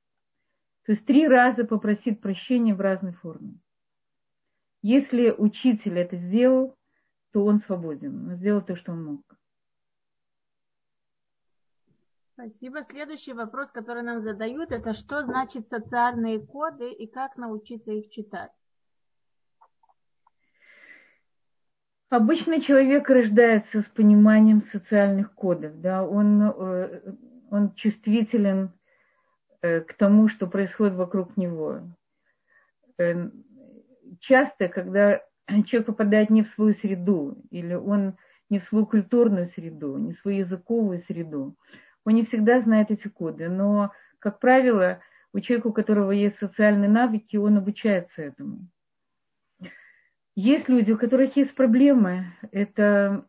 [0.85, 3.59] То есть три раза попросить прощения в разной форме.
[4.83, 6.77] Если учитель это сделал,
[7.33, 8.29] то он свободен.
[8.29, 9.23] Он сделал то, что он мог.
[12.35, 12.83] Спасибо.
[12.83, 18.53] Следующий вопрос, который нам задают, это что значит социальные коды и как научиться их читать?
[22.09, 25.81] Обычно человек рождается с пониманием социальных кодов.
[25.81, 26.05] Да?
[26.05, 27.01] Он, э,
[27.51, 28.71] он чувствителен
[29.63, 31.81] э, к тому, что происходит вокруг него.
[32.99, 33.29] Э,
[34.21, 35.21] часто, когда
[35.67, 38.17] человек попадает не в свою среду, или он
[38.51, 41.57] не в свою культурную среду, не в свою языковую среду,
[42.05, 43.91] он не всегда знает эти коды, но,
[44.21, 45.01] как правило,
[45.33, 48.69] у человека, у которого есть социальные навыки, он обучается этому.
[50.37, 53.27] Есть люди, у которых есть проблемы, это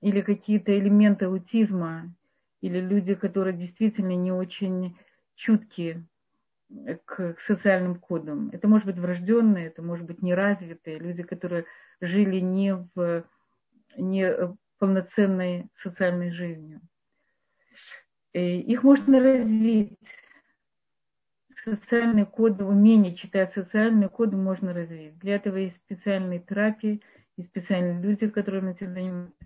[0.00, 2.14] или какие-то элементы аутизма,
[2.62, 4.96] или люди, которые действительно не очень
[5.36, 6.06] чуткие
[7.04, 8.48] к, к социальным кодам.
[8.54, 11.66] Это может быть врожденные, это может быть неразвитые, люди, которые
[12.00, 13.24] жили не в
[13.98, 16.80] не полноценной социальной жизнью.
[18.32, 19.98] Э, их можно развить.
[21.64, 25.18] Социальные коды, умение читать социальные коды можно развить.
[25.18, 27.02] Для этого есть специальные терапии,
[27.36, 29.36] и специальные люди, которые этим занимаются.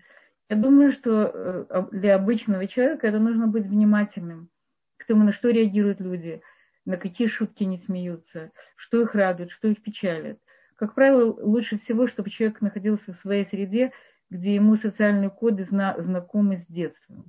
[0.49, 4.49] Я думаю, что э, для обычного человека это нужно быть внимательным
[4.97, 6.41] к тому, на что реагируют люди,
[6.85, 10.39] на какие шутки не смеются, что их радует, что их печалит.
[10.75, 13.91] Как правило, лучше всего, чтобы человек находился в своей среде,
[14.29, 17.23] где ему социальные коды знакомы с детства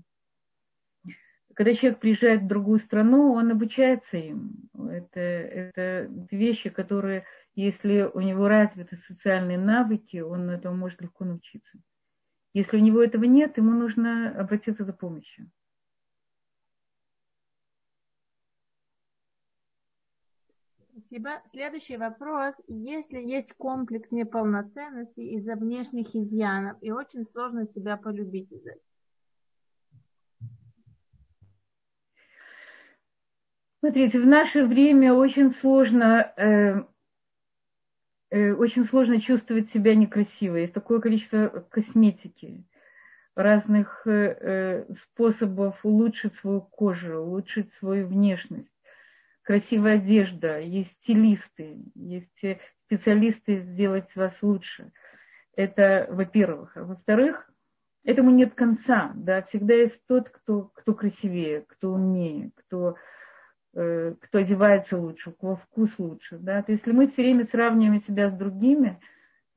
[1.56, 4.68] когда человек приезжает в другую страну, он обучается им.
[4.74, 11.78] Это, это вещи, которые, если у него развиты социальные навыки, он этому может легко научиться.
[12.52, 15.50] Если у него этого нет, ему нужно обратиться за помощью.
[20.90, 21.40] Спасибо.
[21.50, 22.54] Следующий вопрос.
[22.68, 28.85] Если есть комплекс неполноценности из-за внешних изъянов, и очень сложно себя полюбить из-за этого,
[33.86, 36.82] Смотрите, в наше время очень сложно, э,
[38.30, 40.56] э, очень сложно чувствовать себя некрасиво.
[40.56, 42.64] Есть такое количество косметики,
[43.36, 48.66] разных э, э, способов улучшить свою кожу, улучшить свою внешность.
[49.42, 52.44] Красивая одежда, есть стилисты, есть
[52.86, 54.90] специалисты сделать вас лучше.
[55.54, 56.76] Это, во-первых.
[56.76, 57.48] А во-вторых,
[58.02, 59.12] этому нет конца.
[59.14, 59.42] Да?
[59.42, 63.15] Всегда есть тот, кто, кто красивее, кто умнее, кто Э,
[63.76, 66.38] кто одевается лучше, у кого вкус лучше.
[66.38, 66.62] Да?
[66.62, 68.98] То если мы все время сравниваем себя с другими,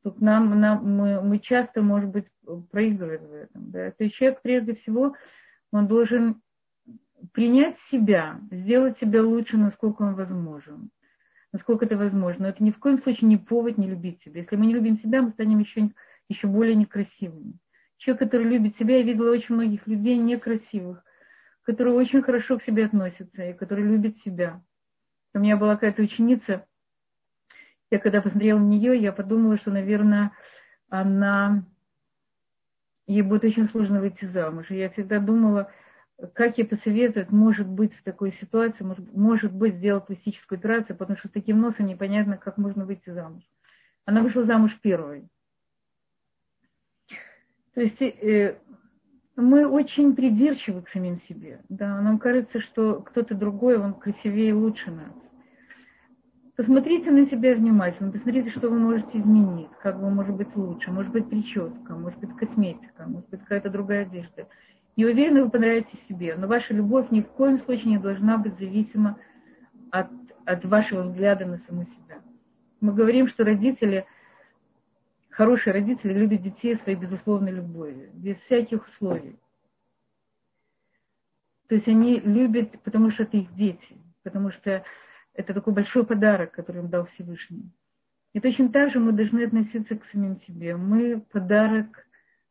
[0.03, 2.26] то нам, нам, мы, мы часто, может быть,
[2.70, 3.72] проигрываем в этом.
[3.72, 3.91] Да?
[3.91, 5.15] То есть человек прежде всего,
[5.72, 6.41] он должен
[7.32, 10.89] принять себя, сделать себя лучше, насколько он возможен.
[11.53, 12.43] Насколько это возможно.
[12.43, 14.41] Но это ни в коем случае не повод не любить себя.
[14.41, 15.89] Если мы не любим себя, мы станем еще,
[16.28, 17.53] еще более некрасивыми.
[17.97, 21.03] Человек, который любит себя, я видела очень многих людей некрасивых,
[21.64, 24.62] которые очень хорошо к себе относятся и которые любят себя.
[25.34, 26.66] У меня была какая-то ученица,
[27.91, 30.32] я когда посмотрела на нее, я подумала, что, наверное,
[30.89, 31.64] она,
[33.07, 34.70] ей будет очень сложно выйти замуж.
[34.70, 35.72] И я всегда думала,
[36.34, 41.18] как ей посоветовать, может быть, в такой ситуации, может, может быть, сделать пластическую операцию, потому
[41.18, 43.43] что с таким носом непонятно, как можно выйти замуж.
[44.05, 45.28] Она вышла замуж первой.
[47.74, 48.57] То есть э,
[49.41, 51.61] мы очень придирчивы к самим себе.
[51.69, 55.13] Да, нам кажется, что кто-то другой, он красивее и лучше нас.
[56.55, 61.11] Посмотрите на себя внимательно, посмотрите, что вы можете изменить, как вы может быть лучше, может
[61.13, 64.45] быть прическа, может быть косметика, может быть какая-то другая одежда.
[64.97, 68.59] И уверена, вы понравитесь себе, но ваша любовь ни в коем случае не должна быть
[68.59, 69.17] зависима
[69.89, 70.09] от,
[70.43, 72.19] от вашего взгляда на саму себя.
[72.81, 74.05] Мы говорим, что родители,
[75.39, 79.39] хорошие родители любят детей своей безусловной любовью, без всяких условий.
[81.69, 84.83] То есть они любят, потому что это их дети, потому что
[85.33, 87.71] это такой большой подарок, который им дал Всевышний.
[88.33, 90.75] И точно так же мы должны относиться к самим себе.
[90.75, 92.05] Мы подарок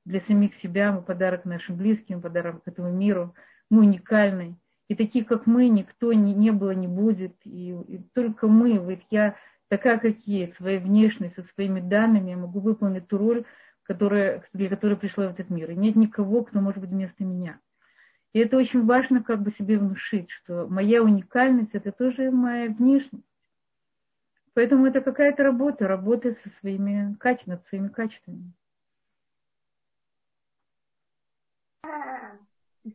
[0.06, 3.34] для самих себя, мы подарок нашим близким, подарок этому миру.
[3.68, 4.56] Мы уникальны.
[4.88, 7.36] И таких, как мы, никто не, не было, не будет.
[7.44, 9.36] И, и только мы, вот я
[9.68, 13.44] такая, как есть, своей внешностью, со своими данными, я могу выполнить ту роль,
[13.82, 15.70] которая, для которой пришла в этот мир.
[15.70, 17.58] И нет никого, кто может быть вместо меня.
[18.32, 23.24] И это очень важно как бы себе внушить, что моя уникальность– это тоже моя внешность.
[24.52, 27.16] Поэтому это какая-то работа, работа со своими,
[27.46, 28.52] над своими качествами.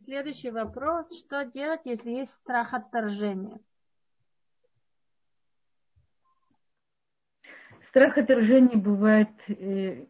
[0.04, 1.18] Следующий вопрос.
[1.18, 3.60] Что делать, если есть страх отторжения?
[7.94, 10.06] Страх отторжения бывает э,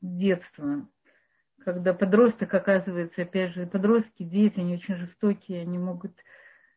[0.00, 0.86] детства
[1.64, 6.12] когда подросток оказывается, опять же, подростки, дети, они очень жестокие, они могут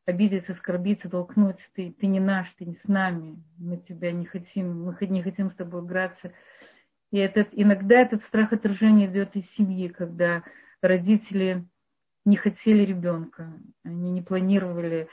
[0.05, 4.85] обидеться, оскорбиться, толкнуть, ты, ты не наш, ты не с нами, мы тебя не хотим,
[4.85, 6.31] мы не хотим с тобой играться.
[7.11, 10.43] И этот, иногда этот страх отражения идет из семьи, когда
[10.81, 11.65] родители
[12.23, 13.51] не хотели ребенка,
[13.83, 15.09] они не планировали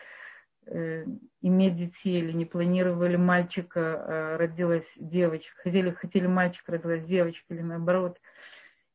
[1.43, 7.63] иметь детей или не планировали мальчика, а родилась девочка, хотели, хотели мальчика, родилась девочка или
[7.63, 8.19] наоборот–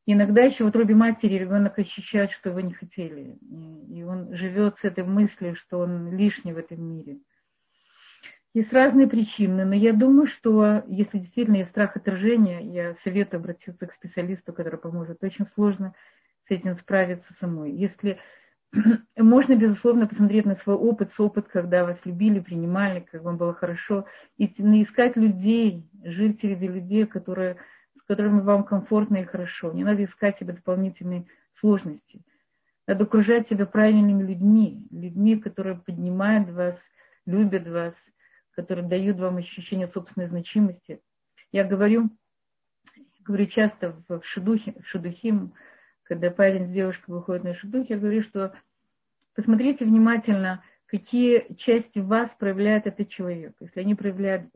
[0.06, 3.38] Иногда еще в утробе матери ребенок ощущает, что его не хотели.
[3.88, 7.18] И он живет с этой мыслью, что он лишний в этом мире.
[8.52, 13.86] Есть разные причины, но я думаю, что если действительно есть страх отражения, я советую обратиться
[13.86, 15.22] к специалисту, который поможет.
[15.22, 15.94] Очень сложно
[16.48, 17.70] с этим справиться самой.
[17.70, 18.18] Если
[19.16, 23.54] можно, безусловно, посмотреть на свой опыт, с опыт, когда вас любили, принимали, как вам было
[23.54, 24.06] хорошо,
[24.38, 27.56] и искать людей, жить среди людей, которые
[28.10, 29.72] которыми вам комфортно и хорошо.
[29.72, 31.26] Не надо искать себе дополнительные
[31.60, 32.20] сложности.
[32.88, 36.76] Надо окружать себя правильными людьми, людьми, которые поднимают вас,
[37.24, 37.94] любят вас,
[38.56, 41.00] которые дают вам ощущение собственной значимости.
[41.52, 42.10] Я говорю,
[43.20, 45.52] говорю часто в шедухе, в шедухим,
[46.10, 48.52] когда парень с девушкой выходит на шедух, я говорю, что
[49.36, 53.54] посмотрите внимательно, какие части вас проявляет этот человек.
[53.60, 54.50] Если они проявляют,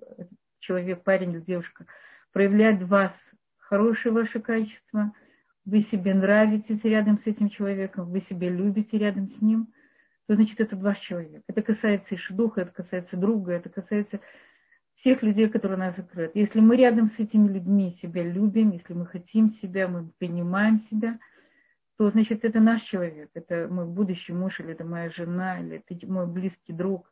[0.58, 1.86] человек, парень или девушка,
[2.32, 3.12] проявляют вас
[3.56, 5.12] хорошие ваши качества,
[5.64, 9.68] вы себе нравитесь рядом с этим человеком, вы себя любите рядом с ним,
[10.26, 11.44] то значит это ваш человек.
[11.46, 14.18] Это касается и шедуха, это касается друга, это касается
[14.96, 16.36] всех людей, которые нас закрыты.
[16.36, 21.20] Если мы рядом с этими людьми себя любим, если мы хотим себя, мы принимаем себя,
[21.96, 26.06] то значит это наш человек, это мой будущий муж, или это моя жена, или это
[26.06, 27.10] мой близкий друг.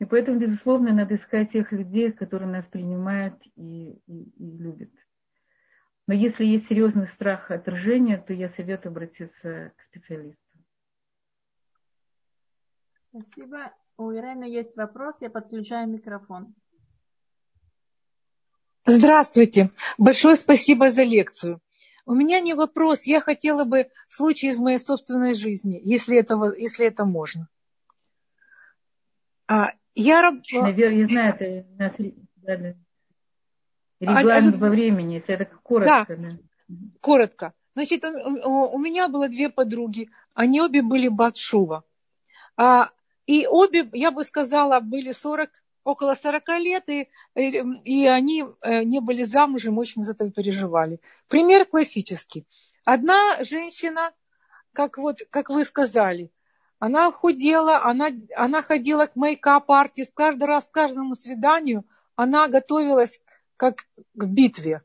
[0.00, 4.90] И поэтому, безусловно, надо искать тех людей, которые нас принимают и, и, и любят.
[6.06, 10.40] Но если есть серьезный страх отражения, то я советую обратиться к специалисту.
[13.08, 13.72] Спасибо.
[13.96, 16.54] У Ирены есть вопрос, я подключаю микрофон.
[18.84, 19.70] Здравствуйте.
[19.96, 21.60] Большое спасибо за лекцию.
[22.06, 23.04] У меня не вопрос.
[23.04, 27.48] Я хотела бы случай из моей собственной жизни, если это, если это можно.
[29.46, 32.76] А, я, Наверное, я знаю, это
[34.00, 36.06] Регламент а, во времени, если это коротко.
[36.08, 36.76] Да, да.
[37.00, 37.54] коротко.
[37.74, 41.84] Значит, у меня было две подруги, они обе были Батшува.
[42.56, 42.90] А,
[43.26, 45.50] и обе, я бы сказала, были 40,
[45.84, 51.00] около 40 лет, и, и они э, не были замужем, очень за это переживали.
[51.28, 52.46] Пример классический.
[52.84, 54.12] Одна женщина,
[54.72, 56.32] как, вот, как вы сказали,
[56.78, 61.84] она худела, она, она ходила к мейкап-артист, каждый раз к каждому свиданию
[62.16, 63.20] она готовилась
[63.56, 64.82] как к битве.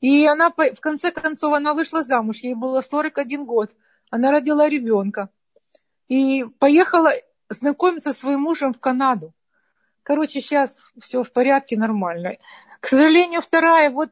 [0.00, 3.70] И она, в конце концов, она вышла замуж, ей было 41 год.
[4.10, 5.30] Она родила ребенка.
[6.08, 7.12] И поехала
[7.48, 9.32] знакомиться со своим мужем в Канаду.
[10.02, 12.36] Короче, сейчас все в порядке, нормально.
[12.80, 14.10] К сожалению, вторая, вот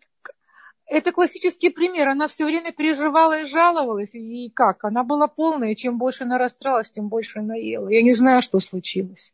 [0.87, 2.09] это классический пример.
[2.09, 4.15] Она все время переживала и жаловалась.
[4.15, 4.85] И как?
[4.85, 5.75] Она была полная.
[5.75, 7.89] Чем больше она расстраивалась, тем больше она ела.
[7.89, 9.33] Я не знаю, что случилось.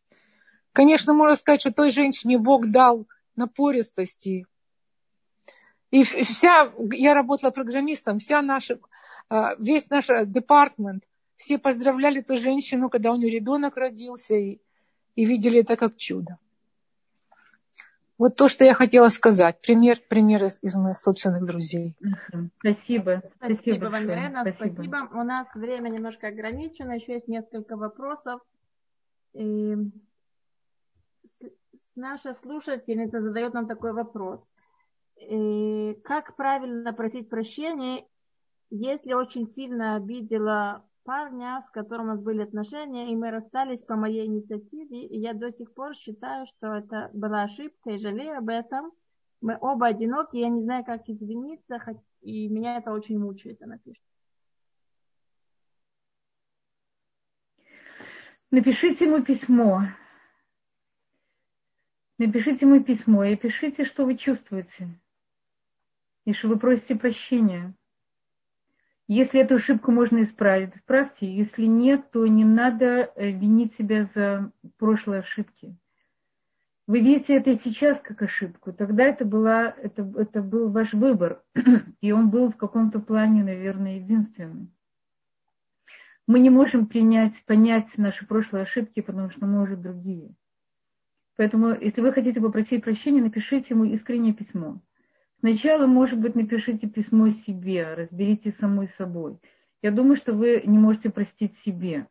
[0.73, 4.47] Конечно, можно сказать, что той женщине Бог дал напористости.
[5.91, 8.79] И вся, я работала программистом, вся наша,
[9.31, 11.05] а, весь наш департмент,
[11.37, 14.59] все поздравляли ту женщину, когда у нее ребенок родился, и,
[15.15, 16.39] и видели это как чудо.
[18.19, 19.61] Вот то, что я хотела сказать.
[19.61, 21.95] Пример, пример из, из моих собственных друзей.
[22.59, 22.59] Спасибо.
[22.61, 24.41] Спасибо, спасибо Валерина.
[24.41, 24.75] Спасибо.
[24.75, 25.09] спасибо.
[25.13, 26.93] У нас время немножко ограничено.
[26.93, 28.41] Еще есть несколько вопросов.
[29.35, 29.77] И
[31.95, 34.41] наша слушательница задает нам такой вопрос.
[35.17, 38.07] И как правильно просить прощения,
[38.71, 43.97] если очень сильно обидела парня, с которым у нас были отношения, и мы расстались по
[43.97, 48.49] моей инициативе, и я до сих пор считаю, что это была ошибка и жалею об
[48.49, 48.93] этом.
[49.41, 51.79] Мы оба одиноки, я не знаю, как извиниться,
[52.21, 54.03] и меня это очень мучает, она пишет.
[58.51, 59.83] Напишите ему письмо.
[62.19, 64.89] Напишите ему письмо и пишите, что вы чувствуете.
[66.25, 67.75] И что вы просите прощения.
[69.09, 71.33] Если эту ошибку можно исправить, исправьте.
[71.33, 75.77] Если нет, то не надо э, винить себя за прошлые ошибки.
[76.89, 78.73] Вы видите это сейчас как ошибку.
[78.73, 81.43] Тогда это, была, это, это был ваш выбор.
[82.01, 84.73] И он был в каком-то плане, наверное, единственным.
[86.27, 90.35] Мы не можем принять, понять наши прошлые ошибки, потому что мы уже другие.
[91.37, 94.81] Поэтому, если вы хотите попросить прощения, напишите ему искреннее письмо.
[95.41, 99.39] Сначала, может быть, напишите письмо себе, разберите самой собой.
[99.83, 102.07] Я думаю, что вы не можете простить себе.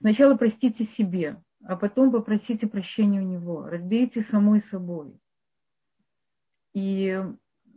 [0.00, 3.68] Сначала простите себе, а потом попросите прощения у него.
[3.68, 5.12] Разберите самой собой.
[6.72, 7.20] И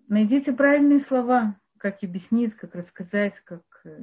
[0.07, 3.63] найдите правильные слова, как объяснить, как рассказать, как...
[3.85, 3.99] Э,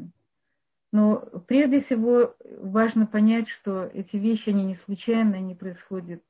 [0.90, 6.22] но прежде всего важно понять, что эти вещи, они не случайно, они происходят.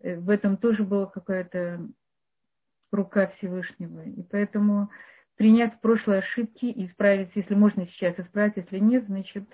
[0.00, 1.86] Э, в этом тоже была какая-то
[2.90, 4.02] рука Всевышнего.
[4.02, 4.90] И поэтому
[5.36, 9.44] принять прошлые ошибки и исправить, если можно сейчас исправить, если нет, значит,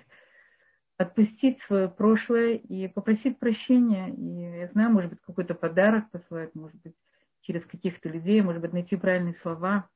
[0.97, 4.09] отпустить свое прошлое и попросить прощения.
[4.09, 6.95] И я знаю, может быть, какой-то подарок послать, может быть,
[7.41, 9.89] через каких-то людей, может быть, найти правильные слова.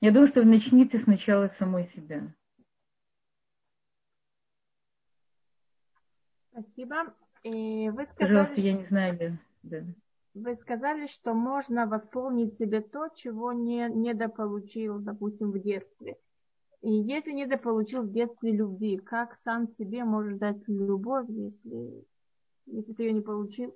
[0.00, 2.34] Я думаю, что вы начните сначала с самой себя.
[6.50, 7.14] Спасибо.
[7.42, 9.84] И вы сказали, Пожалуйста, я не знаю, да.
[10.36, 16.18] Вы сказали, что можно восполнить себе то, чего не недополучил, допустим, в детстве.
[16.82, 22.04] И если недополучил в детстве любви, как сам себе можешь дать любовь, если,
[22.66, 23.74] если ты ее не получил?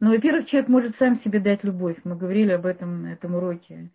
[0.00, 1.98] Ну, во-первых, человек может сам себе дать любовь.
[2.04, 3.90] Мы говорили об этом на этом уроке.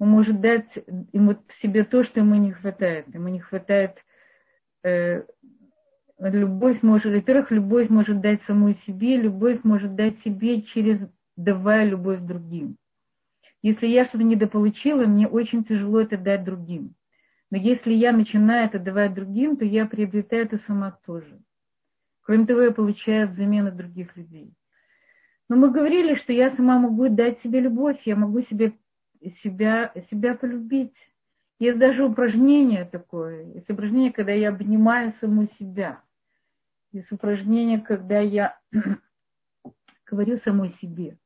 [0.00, 0.68] Он может дать
[1.12, 3.06] ему себе то, что ему не хватает.
[3.14, 3.96] Ему не хватает
[4.82, 5.22] э,
[6.18, 10.98] любовь может, во-первых, любовь может дать самой себе, любовь может дать себе через
[11.36, 12.76] давая любовь другим.
[13.62, 16.94] Если я что-то недополучила, мне очень тяжело это дать другим.
[17.50, 21.38] Но если я начинаю это давать другим, то я приобретаю это сама тоже.
[22.22, 24.52] Кроме того, я получаю взамен от других людей.
[25.48, 28.72] Но мы говорили, что я сама могу дать себе любовь, я могу себе,
[29.42, 30.94] себя, себя полюбить.
[31.60, 33.44] Есть даже упражнение такое.
[33.54, 36.02] Есть упражнение, когда я обнимаю саму себя.
[36.96, 38.58] Есть упражнение, когда я
[40.06, 41.18] говорю самой себе.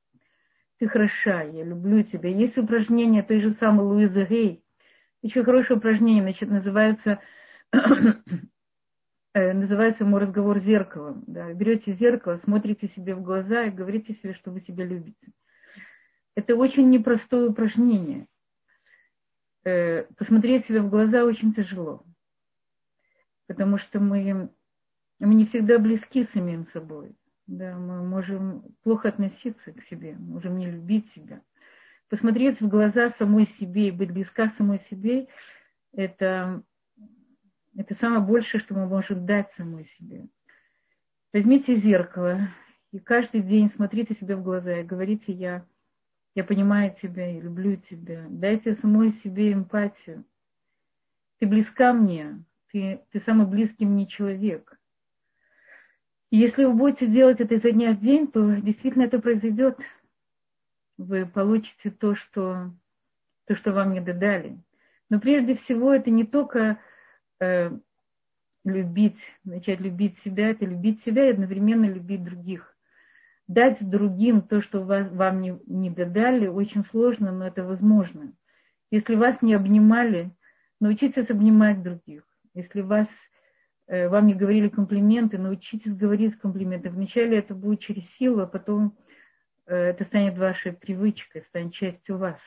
[0.81, 2.29] Ты хороша, я люблю тебя.
[2.29, 4.65] Есть упражнение той же самой Луизы Гей.
[5.23, 7.21] Еще хорошее упражнение, значит, называется,
[7.73, 11.23] э, называется мой разговор с зеркалом.
[11.29, 11.53] Да.
[11.53, 15.29] Берете зеркало, смотрите себе в глаза и говорите себе, что вы себя любите.
[16.35, 18.27] Это очень непростое упражнение.
[19.65, 22.05] Э, посмотреть себе в глаза очень тяжело.
[23.47, 24.51] Потому что мы
[25.27, 27.15] мы не всегда близки самим собой.
[27.47, 31.43] Да, мы можем плохо относиться к себе, можем не любить себя.
[32.09, 35.29] Посмотреть в глаза самой себе и быть близка самой себе,
[35.93, 36.63] это,
[37.77, 40.27] это самое большее, что мы можем дать самой себе.
[41.33, 42.49] Возьмите зеркало
[42.93, 45.67] и каждый день смотрите себе в глаза и говорите, я,
[46.35, 48.27] я понимаю тебя, я люблю тебя.
[48.29, 50.25] Дайте самой себе эмпатию.
[51.39, 52.43] Ты близка мне,
[52.73, 54.79] ты, ты самый близкий мне человек–
[56.31, 59.79] если вы будете делать это изо дня в день, то действительно это произойдет.
[60.97, 62.71] Вы получите то, что,
[63.47, 64.59] то, что вам не додали.
[65.09, 66.79] Но прежде всего это не только
[67.41, 67.71] э,
[68.65, 72.77] любить, начать любить себя, это любить себя и одновременно любить других.
[73.49, 78.33] Дать другим то, что вас, вам не, не додали, очень сложно, но это возможно.
[78.93, 80.31] Если вас не обнимали,
[80.81, 82.23] научитесь обнимать других.
[82.55, 83.09] Если вас
[84.09, 86.91] вам не говорили комплименты, научитесь говорить комплименты.
[86.91, 88.97] Вначале это будет через силу, а потом
[89.67, 92.39] э, это станет вашей привычкой, станет частью вас.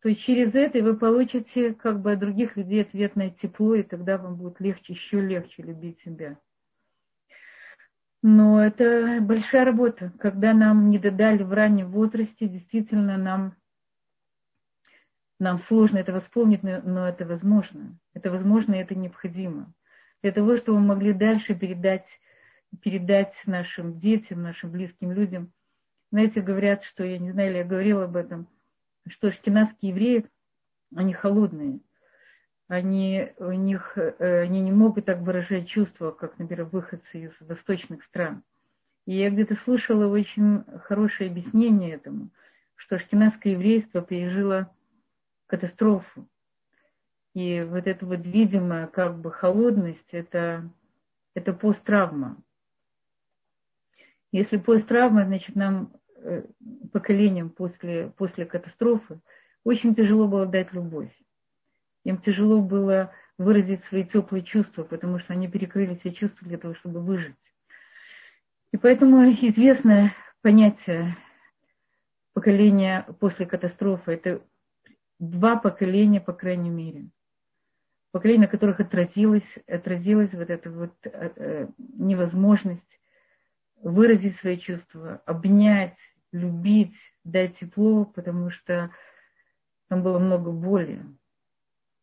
[0.00, 4.16] То есть через это вы получите как бы от других людей ответное тепло, и тогда
[4.16, 6.38] вам будет легче, еще легче любить себя.
[8.22, 10.12] Но это большая работа.
[10.18, 13.54] Когда нам не додали в раннем возрасте, действительно нам,
[15.38, 17.98] нам сложно это восполнить, но это возможно.
[18.14, 19.72] Это возможно и это необходимо.
[20.22, 22.06] Для того, чтобы мы могли дальше передать,
[22.82, 25.52] передать нашим детям, нашим близким людям.
[26.10, 28.48] Знаете, говорят, что, я не знаю, я говорила об этом,
[29.06, 30.26] что шкинавские евреи,
[30.94, 31.80] они холодные
[32.68, 38.04] они, у них, э, они не могут так выражать чувства, как, например, выходцы из восточных
[38.04, 38.44] стран.
[39.06, 42.28] И я где-то слышала очень хорошее объяснение этому,
[42.76, 44.70] что ашкенадское еврейство пережило
[45.46, 46.28] катастрофу.
[47.38, 50.68] И вот эта вот видимая как бы холодность, это,
[51.34, 52.36] это посттравма.
[54.32, 56.42] Если посттравма, значит, нам, э,
[56.92, 59.20] поколениям после, после катастрофы,
[59.64, 61.12] очень тяжело было дать любовь
[62.08, 66.74] им тяжело было выразить свои теплые чувства, потому что они перекрыли все чувства для того,
[66.74, 67.36] чтобы выжить.
[68.72, 71.16] И поэтому известное понятие
[72.32, 74.42] поколения после катастрофы– это
[75.18, 77.08] два поколения, по крайней мере.
[78.10, 82.82] Поколения, на которых отразилась, отразилась вот эта вот э, э, невозможность
[83.82, 85.96] выразить свои чувства, обнять,
[86.32, 86.94] любить,
[87.24, 88.90] дать тепло, потому что
[89.88, 91.04] там было много боли.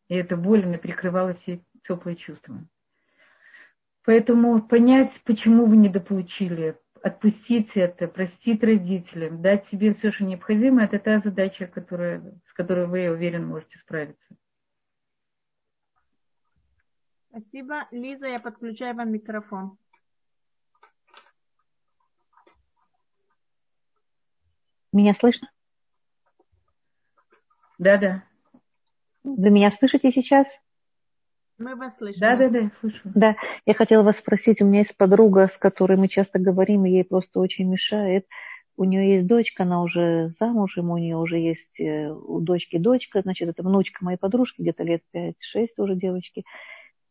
[0.08, 2.64] И эта боль она перекрывала все теплые чувства.
[4.04, 11.00] Поэтому понять, почему вы недополучили, отпустить это, простить родителям, дать себе все, что необходимо, это
[11.00, 14.36] та задача, которая, с которой вы, я уверен, можете справиться.
[17.36, 17.86] Спасибо.
[17.90, 19.76] Лиза, я подключаю вам микрофон.
[24.90, 25.50] Меня слышно?
[27.78, 28.24] Да, да.
[29.22, 30.46] Вы меня слышите сейчас?
[31.58, 32.20] Мы вас слышим.
[32.20, 33.00] Да, да, да, слышу.
[33.04, 36.90] Да, я хотела вас спросить, у меня есть подруга, с которой мы часто говорим, и
[36.90, 38.26] ей просто очень мешает.
[38.78, 43.20] У нее есть дочка, она уже замужем, у нее уже есть э, у дочки дочка,
[43.20, 45.34] значит, это внучка моей подружки, где-то лет 5-6
[45.78, 46.44] уже девочки.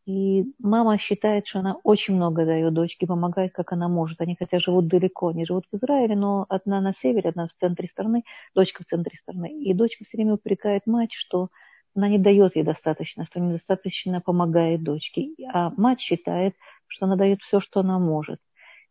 [0.06, 4.20] И мама считает, что она очень много дает дочке, помогает, как она может.
[4.20, 7.88] Они хотя живут далеко, они живут в Израиле, но одна на севере, одна в центре
[7.88, 8.22] страны,
[8.54, 9.52] дочка в центре страны.
[9.52, 11.48] И дочка все время упрекает мать, что
[11.96, 15.30] она не дает ей достаточно, что недостаточно помогает дочке.
[15.52, 16.54] А мать считает,
[16.86, 18.38] что она дает все, что она может.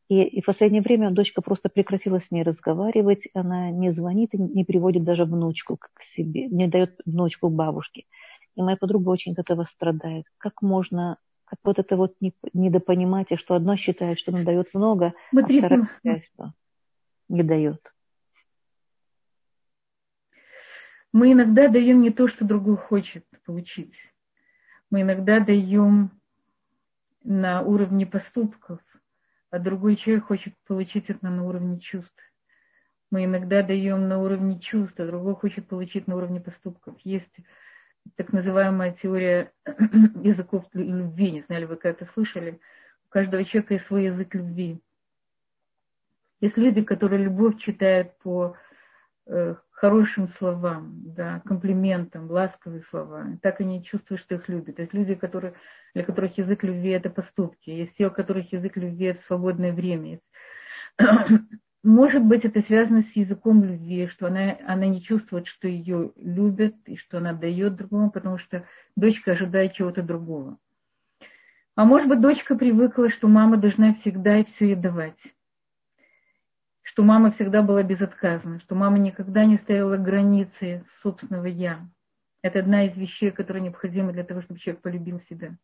[0.09, 4.38] И, и в последнее время дочка просто прекратила с ней разговаривать, она не звонит и
[4.38, 8.03] не приводит даже внучку к себе, не дает внучку бабушке.
[8.56, 10.26] И моя подруга очень от этого страдает.
[10.38, 12.16] Как можно, как вот это вот
[12.53, 16.53] недопонимание, что одно считает, что она дает много, Смотри, а вторая считает, что
[17.30, 17.93] не дает.
[21.12, 23.93] Мы иногда даем не то, что другой хочет получить.
[24.91, 26.12] Мы иногда даем
[27.24, 28.80] на уровне поступков,
[29.49, 32.22] а другой человек хочет получить это на уровне чувств.
[33.12, 36.95] Мы иногда даем на уровне чувств, а другой хочет получить на уровне поступков.
[37.03, 37.36] Есть
[38.16, 39.51] так называемая теория
[40.24, 41.32] языков любви.
[41.32, 42.60] Не знали, вы когда-то слышали.
[43.08, 44.80] У каждого человека есть свой язык любви.
[46.41, 48.56] Есть люди, которые любовь читают по
[49.26, 53.26] э, хорошим словам, да, комплиментам, ласковые слова.
[53.41, 54.80] Так они чувствуют, что их любят.
[54.80, 55.53] Есть люди, которые,
[55.93, 57.70] для которых язык любви– это поступки.
[57.70, 60.20] Есть те, у которых язык любви– это свободное время.
[61.86, 66.75] Может быть, это связано с языком любви, что она, она не чувствует, что ее любят
[66.88, 68.65] и что она дает другому, потому что
[68.95, 70.57] дочка ожидает чего-то другого.
[71.75, 75.19] А может быть, дочка привыкла, что мама должна всегда и все ей давать
[76.95, 81.86] что мама всегда была безотказна, что мама никогда не ставила границы собственного «я».
[82.41, 85.57] Это одна из вещей, которая необходима для того, чтобы человек полюбил себя.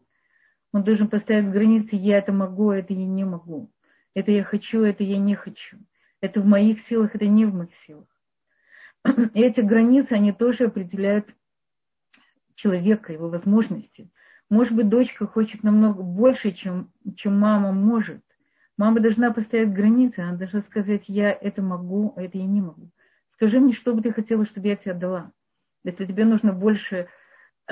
[0.73, 3.71] Он должен поставить границы «я это могу, а это я не могу».
[4.13, 5.77] Это я хочу, это я не хочу.
[6.21, 8.07] Это в моих силах, это не в моих силах.
[9.33, 11.27] И эти границы, они тоже определяют
[12.55, 14.09] человека, его возможности.
[14.49, 18.21] Может быть, дочка хочет намного больше, чем, чем мама может.
[18.77, 22.89] Мама должна поставить границы, она должна сказать, я это могу, а это я не могу.
[23.33, 25.31] Скажи мне, что бы ты хотела, чтобы я тебе отдала.
[25.83, 27.07] Если тебе нужно больше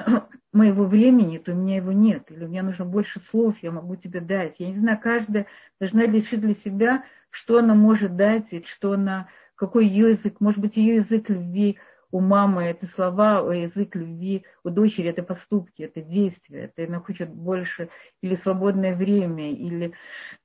[0.54, 2.30] моего времени, то у меня его нет.
[2.32, 4.56] Или мне нужно больше слов, я могу тебе дать.
[4.60, 5.46] Я не знаю, каждая
[5.80, 10.40] должна решить для себя, что она может дать, и что она, какой ее язык.
[10.40, 11.78] Может быть, ее язык любви
[12.12, 17.00] у мамы это слова, у язык любви, у дочери это поступки, это действия, это она
[17.00, 17.90] хочет больше
[18.22, 19.94] или свободное время, или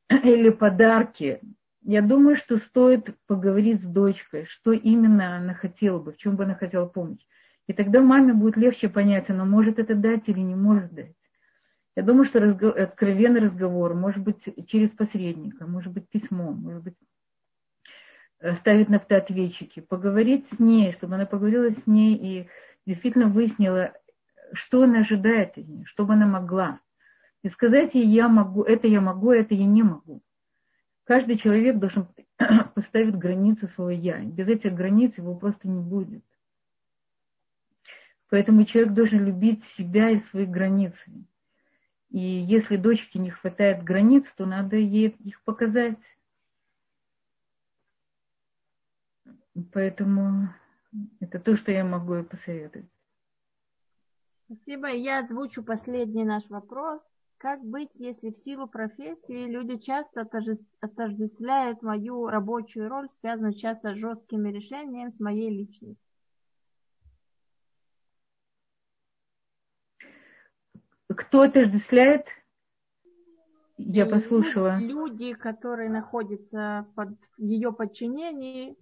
[0.10, 1.40] или подарки.
[1.82, 6.44] Я думаю, что стоит поговорить с дочкой, что именно она хотела бы, в чем бы
[6.44, 7.20] она хотела помочь.
[7.66, 11.14] И тогда маме будет легче понять, она может это дать или не может дать.
[11.96, 16.94] Я думаю, что разговор, откровенный разговор, может быть, через посредника, может быть, письмо, может быть,
[18.40, 22.48] э, ставить на автоответчики, поговорить с ней, чтобы она поговорила с ней и
[22.84, 23.92] действительно выяснила,
[24.52, 26.80] что она ожидает от нее, чтобы она могла.
[27.42, 30.20] И сказать ей, я могу, это я могу, это я не могу.
[31.04, 32.08] Каждый человек должен
[32.74, 34.18] поставить границы своего я.
[34.18, 36.24] Без этих границ его просто не будет.
[38.30, 41.26] Поэтому человек должен любить себя и свои границы.
[42.10, 45.98] И если дочке не хватает границ, то надо ей их показать.
[49.72, 50.48] Поэтому
[51.20, 52.88] это то, что я могу посоветовать.
[54.46, 54.88] Спасибо.
[54.88, 57.00] Я озвучу последний наш вопрос.
[57.38, 60.26] Как быть, если в силу профессии люди часто
[60.80, 65.96] отождествляют мою рабочую роль, связанную часто с жесткими решениями, с моей личностью?
[71.16, 72.26] Кто отождествляет?
[73.76, 74.78] Я послушала.
[74.78, 78.76] Люди, которые находятся под ее подчинении,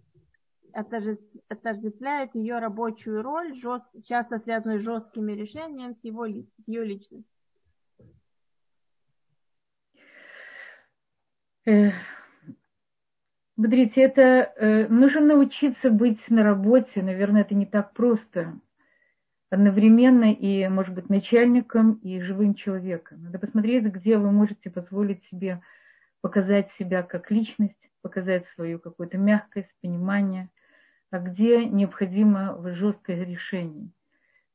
[0.72, 7.24] отождествляют ее рабочую роль, жест, часто связанную с жесткими решениями, с, его, с ее личностью.
[13.54, 17.02] Смотрите, это э, нужно научиться быть на работе.
[17.02, 18.58] Наверное, это не так просто.
[19.52, 23.22] Одновременно и, может быть, начальником и живым человеком.
[23.24, 25.60] Надо посмотреть, где вы можете позволить себе
[26.22, 30.48] показать себя как личность, показать свою какую-то мягкость, понимание,
[31.10, 33.90] а где необходимо жесткое решение.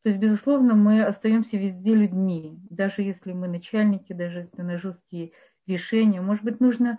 [0.01, 5.31] То есть, безусловно, мы остаемся везде людьми, даже если мы начальники, даже если на жесткие
[5.67, 6.21] решения.
[6.21, 6.97] Может быть, нужно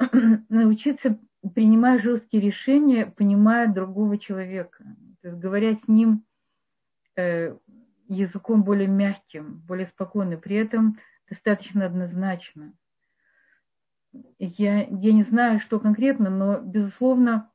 [0.48, 1.16] научиться,
[1.54, 4.82] принимая жесткие решения, понимая другого человека.
[5.22, 6.24] То есть, говоря с ним
[8.08, 10.98] языком более мягким, более спокойным, при этом
[11.28, 12.72] достаточно однозначно.
[14.38, 17.50] Я, я не знаю, что конкретно, но, безусловно,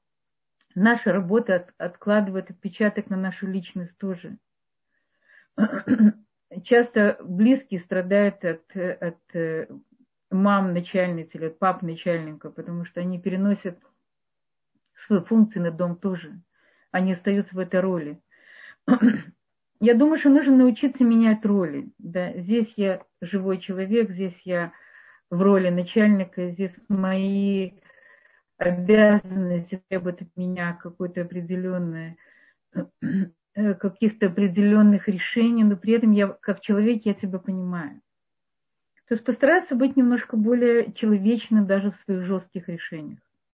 [0.76, 4.38] наша работа от, откладывает отпечаток на нашу личность тоже.
[6.64, 9.68] Часто близкие страдают от, от э,
[10.30, 13.80] мам начальниц или пап начальника, потому что они переносят
[15.08, 16.40] свои функции на дом тоже.
[16.92, 18.22] Они остаются в этой роли.
[19.84, 21.92] Я думаю, что нужно научиться менять роли.
[21.98, 22.32] Да?
[22.38, 24.72] Здесь я живой человек, здесь я
[25.30, 27.72] в роли начальника, здесь мои
[28.58, 32.16] обязанности требуют от меня какое-то определенное
[33.54, 38.00] каких-то определенных решений, но при этом я как человек я тебя понимаю.
[39.10, 43.20] То есть постараться быть немножко более человечным даже в своих жестких решениях.